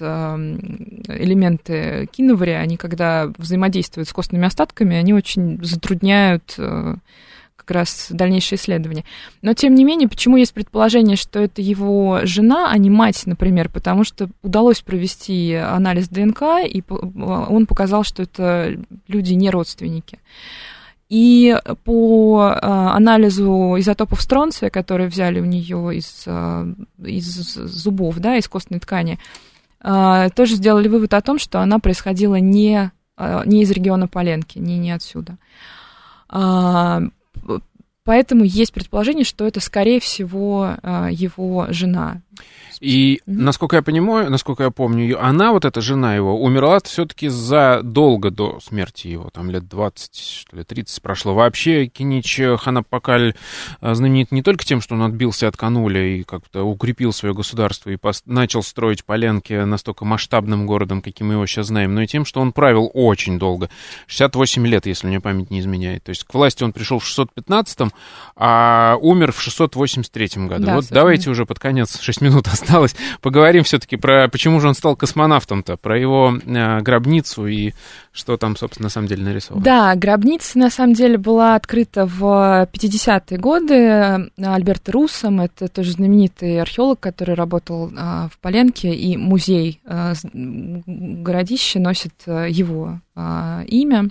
[0.00, 6.96] элементы киноваря, они когда взаимодействуют с костными остатками, они очень затрудняют э,
[7.62, 9.04] как раз дальнейшее исследование.
[9.40, 13.68] Но, тем не менее, почему есть предположение, что это его жена, а не мать, например,
[13.68, 20.18] потому что удалось провести анализ ДНК, и он показал, что это люди не родственники.
[21.12, 21.54] И
[21.84, 26.66] по а, анализу изотопов стронция, которые взяли у нее из, а,
[27.04, 29.18] из зубов, да, из костной ткани,
[29.82, 32.92] а, тоже сделали вывод о том, что она происходила не,
[33.44, 35.36] не из региона Поленки, не, не отсюда.
[38.04, 40.76] Поэтому есть предположение, что это, скорее всего,
[41.10, 42.22] его жена.
[42.82, 43.20] И, mm-hmm.
[43.26, 48.58] насколько я понимаю, насколько я помню, она, вот эта жена его, умерла все-таки задолго до
[48.58, 51.32] смерти его, там лет 20, что ли, 30 прошло.
[51.32, 53.34] Вообще Кинич Ханапакаль
[53.80, 57.88] э, знаменит не только тем, что он отбился от Кануля и как-то укрепил свое государство
[57.88, 62.08] и пос- начал строить Поленки настолько масштабным городом, каким мы его сейчас знаем, но и
[62.08, 63.70] тем, что он правил очень долго.
[64.08, 66.02] 68 лет, если мне память не изменяет.
[66.02, 67.92] То есть к власти он пришел в 615-м,
[68.34, 70.66] а умер в 683 году.
[70.66, 72.96] Да, вот давайте уже под конец 6 минут осталось осталось.
[73.20, 77.72] Поговорим все-таки про, почему же он стал космонавтом-то, про его э, гробницу и
[78.12, 79.64] что там, собственно, на самом деле нарисовано.
[79.64, 85.40] Да, гробница, на самом деле, была открыта в 50-е годы Альберто Русом.
[85.40, 92.48] Это тоже знаменитый археолог, который работал э, в Поленке, и музей э, городища носит э,
[92.50, 94.10] его э, имя.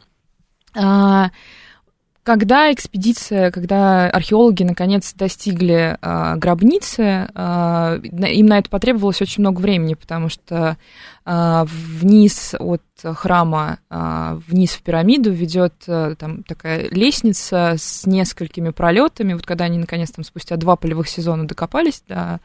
[2.23, 9.59] Когда экспедиция, когда археологи наконец достигли э, гробницы, э, им на это потребовалось очень много
[9.59, 10.77] времени, потому что
[11.25, 18.69] э, вниз от храма, э, вниз в пирамиду ведет э, там такая лестница с несколькими
[18.69, 19.33] пролетами.
[19.33, 22.39] Вот когда они наконец там спустя два полевых сезона докопались до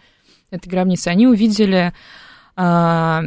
[0.50, 1.92] этой гробницы, они увидели
[2.56, 3.22] э,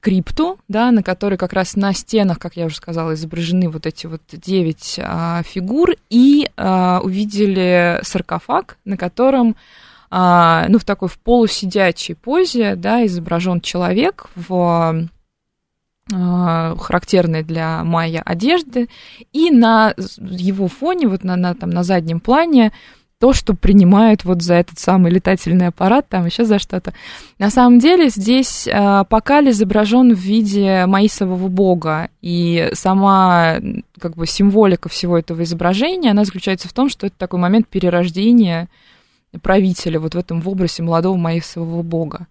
[0.00, 4.06] крипту, да, на которой как раз на стенах, как я уже сказала, изображены вот эти
[4.06, 9.56] вот девять а, фигур, и а, увидели саркофаг, на котором,
[10.10, 15.08] а, ну, в такой в полусидячей позе, да, изображен человек в
[16.12, 18.88] а, характерной для майя одежды,
[19.32, 22.72] и на его фоне, вот на, на, там, на заднем плане,
[23.20, 26.94] то, что принимают вот за этот самый летательный аппарат, там еще за что-то.
[27.38, 33.58] На самом деле здесь э, Покаль изображен в виде маисового бога, и сама
[34.00, 38.68] как бы символика всего этого изображения, она заключается в том, что это такой момент перерождения
[39.42, 42.26] правителя вот в этом в образе молодого маисового бога.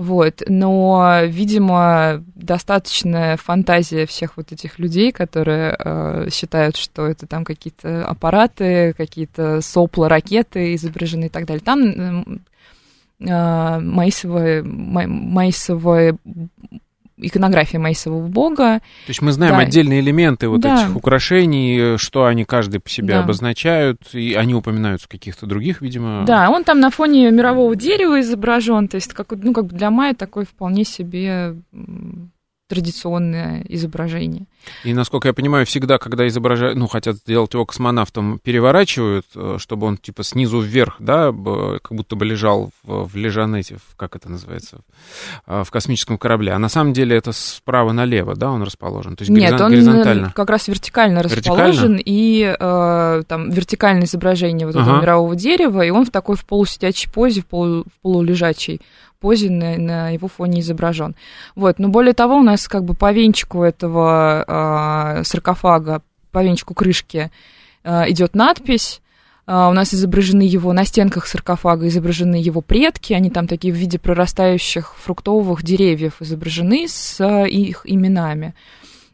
[0.00, 7.44] Вот, но, видимо, достаточная фантазия всех вот этих людей, которые э, считают, что это там
[7.44, 11.62] какие-то аппараты, какие-то сопла, ракеты изображены и так далее.
[11.62, 12.40] Там
[13.20, 16.16] э, маисовое, маисовое
[17.20, 18.80] иконография Маисового бога.
[19.06, 19.60] То есть мы знаем да.
[19.60, 20.84] отдельные элементы вот да.
[20.84, 23.20] этих украшений, что они каждый по себе да.
[23.20, 26.24] обозначают, и они упоминаются в каких-то других, видимо.
[26.26, 29.90] Да, он там на фоне мирового дерева изображен, то есть как, ну, как бы для
[29.90, 31.56] Майя такой вполне себе
[32.68, 34.46] традиционное изображение.
[34.84, 39.86] И, насколько я понимаю, всегда, когда изображают, ну, хотят сделать его космонавтом, переворачивают, э, чтобы
[39.86, 44.80] он, типа, снизу вверх, да, как будто бы лежал в, в лежанете, как это называется,
[45.46, 46.52] в космическом корабле.
[46.52, 49.16] А на самом деле это справа налево, да, он расположен?
[49.16, 50.32] То есть Нет, он горизонтально.
[50.34, 52.02] как раз вертикально расположен, вертикально?
[52.04, 55.02] и э, там вертикальное изображение вот этого ага.
[55.02, 58.80] мирового дерева, и он в такой в полусидячей позе, в, полу, в полулежачей
[59.20, 61.14] позе на, на его фоне изображен.
[61.54, 61.78] Вот.
[61.78, 67.30] Но более того, у нас как бы по венчику этого э, саркофага, по венчику крышки
[67.84, 69.00] э, идет надпись.
[69.46, 73.76] Э, у нас изображены его, на стенках саркофага изображены его предки, они там такие в
[73.76, 78.54] виде прорастающих фруктовых деревьев изображены с их именами.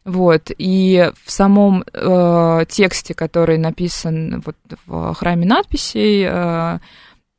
[0.06, 4.54] Вот, и в самом э, тексте, который написан вот
[4.86, 6.78] в храме надписей, э,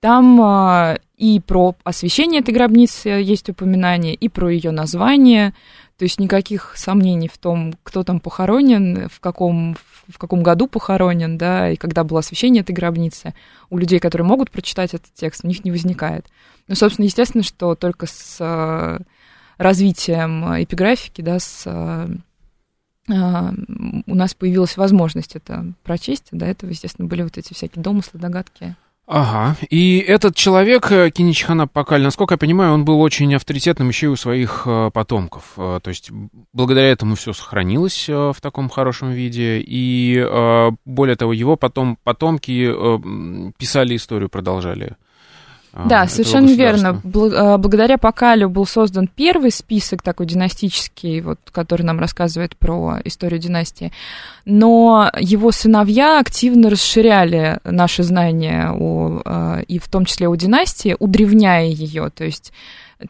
[0.02, 5.54] там э, и про освещение этой гробницы есть упоминание, и про ее название.
[5.98, 9.76] То есть никаких сомнений в том, кто там похоронен, в каком,
[10.08, 13.34] в каком году похоронен, да, и когда было освещение этой гробницы.
[13.72, 16.28] У людей, которые могут прочитать этот текст, у них не возникает.
[16.68, 19.00] Ну, собственно, естественно, что только с э,
[19.58, 22.08] развитием эпиграфики, да, с э,
[23.10, 23.52] э,
[24.06, 26.28] у нас появилась возможность это прочесть.
[26.32, 28.76] До этого, естественно, были вот эти всякие домыслы, догадки.
[29.08, 29.56] Ага.
[29.70, 34.10] И этот человек, э, Киничхана Пакаль, насколько я понимаю, он был очень авторитетным еще и
[34.10, 35.54] у своих э, потомков.
[35.56, 36.12] Э, то есть
[36.52, 39.64] благодаря этому все сохранилось в таком хорошем виде.
[39.66, 40.22] И
[40.86, 44.98] более того, его потом потомки писали историю, продолжали
[45.74, 47.02] а, да, совершенно верно.
[47.36, 53.40] А, благодаря Покалю был создан первый список такой династический, вот, который нам рассказывает про историю
[53.40, 53.92] династии.
[54.46, 60.96] Но его сыновья активно расширяли наши знания о, а, и в том числе о династии,
[60.98, 62.10] удревняя ее.
[62.10, 62.54] То есть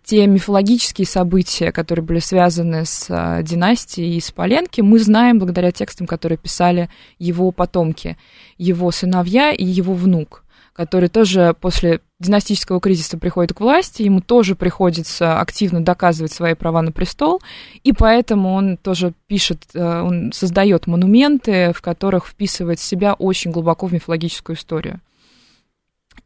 [0.03, 3.07] те мифологические события, которые были связаны с
[3.43, 6.89] династией и с Поленки, мы знаем благодаря текстам, которые писали
[7.19, 8.17] его потомки,
[8.57, 10.43] его сыновья и его внук
[10.77, 16.83] который тоже после династического кризиса приходит к власти, ему тоже приходится активно доказывать свои права
[16.83, 17.41] на престол,
[17.83, 23.87] и поэтому он тоже пишет, э, он создает монументы, в которых вписывает себя очень глубоко
[23.87, 25.01] в мифологическую историю.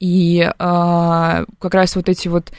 [0.01, 2.51] И э, как раз вот эти вот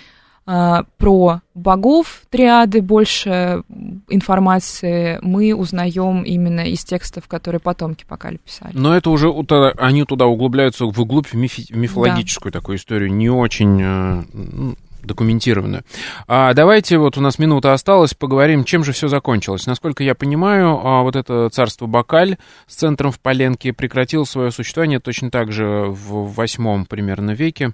[0.44, 3.62] про богов триады больше
[4.08, 8.72] информации мы узнаем именно из текстов, которые потомки пока писали.
[8.74, 9.32] Но это уже
[9.78, 12.58] они туда углубляются вглубь в мифи, мифологическую да.
[12.58, 15.82] такую историю, не очень э, ну, документированную.
[16.26, 19.66] А давайте, вот у нас минута осталась, поговорим, чем же все закончилось.
[19.66, 22.36] Насколько я понимаю, а, вот это царство Бакаль
[22.66, 27.72] с центром в Поленке прекратило свое существование точно так же в восьмом примерно веке.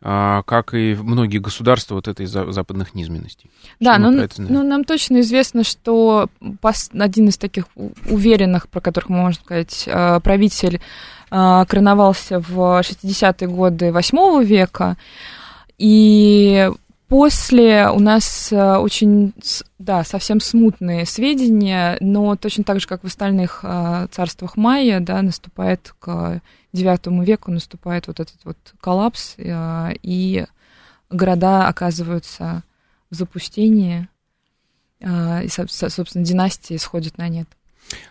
[0.00, 3.50] А, как и многие государства вот этой западных низменностей.
[3.80, 6.28] Да, но ну, нам точно известно, что
[6.96, 7.64] один из таких
[8.08, 10.80] уверенных, про которых мы можем сказать, а, правитель
[11.30, 14.96] а, короновался в 60-е годы 8 века,
[15.78, 16.70] и
[17.08, 19.32] После у нас очень,
[19.78, 23.64] да, совсем смутные сведения, но точно так же, как в остальных
[24.10, 26.42] царствах майя, да, наступает к
[26.72, 30.46] IX веку наступает вот этот вот коллапс, э, и
[31.10, 32.62] города оказываются
[33.10, 34.08] в запустении,
[35.00, 37.48] э, и, собственно, династии сходят на нет.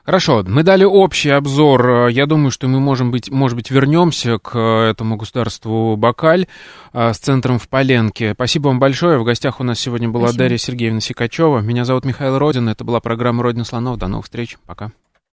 [0.03, 2.07] Хорошо, мы дали общий обзор.
[2.07, 6.47] Я думаю, что мы можем быть, может быть, вернемся к этому государству Бакаль
[6.93, 8.33] а, с центром в Поленке.
[8.33, 9.17] Спасибо вам большое.
[9.19, 10.43] В гостях у нас сегодня была Спасибо.
[10.43, 11.59] Дарья Сергеевна Сикачева.
[11.59, 12.69] Меня зовут Михаил Родин.
[12.69, 13.97] Это была программа «Родина слонов».
[13.97, 14.57] До новых встреч.
[14.65, 14.91] Пока.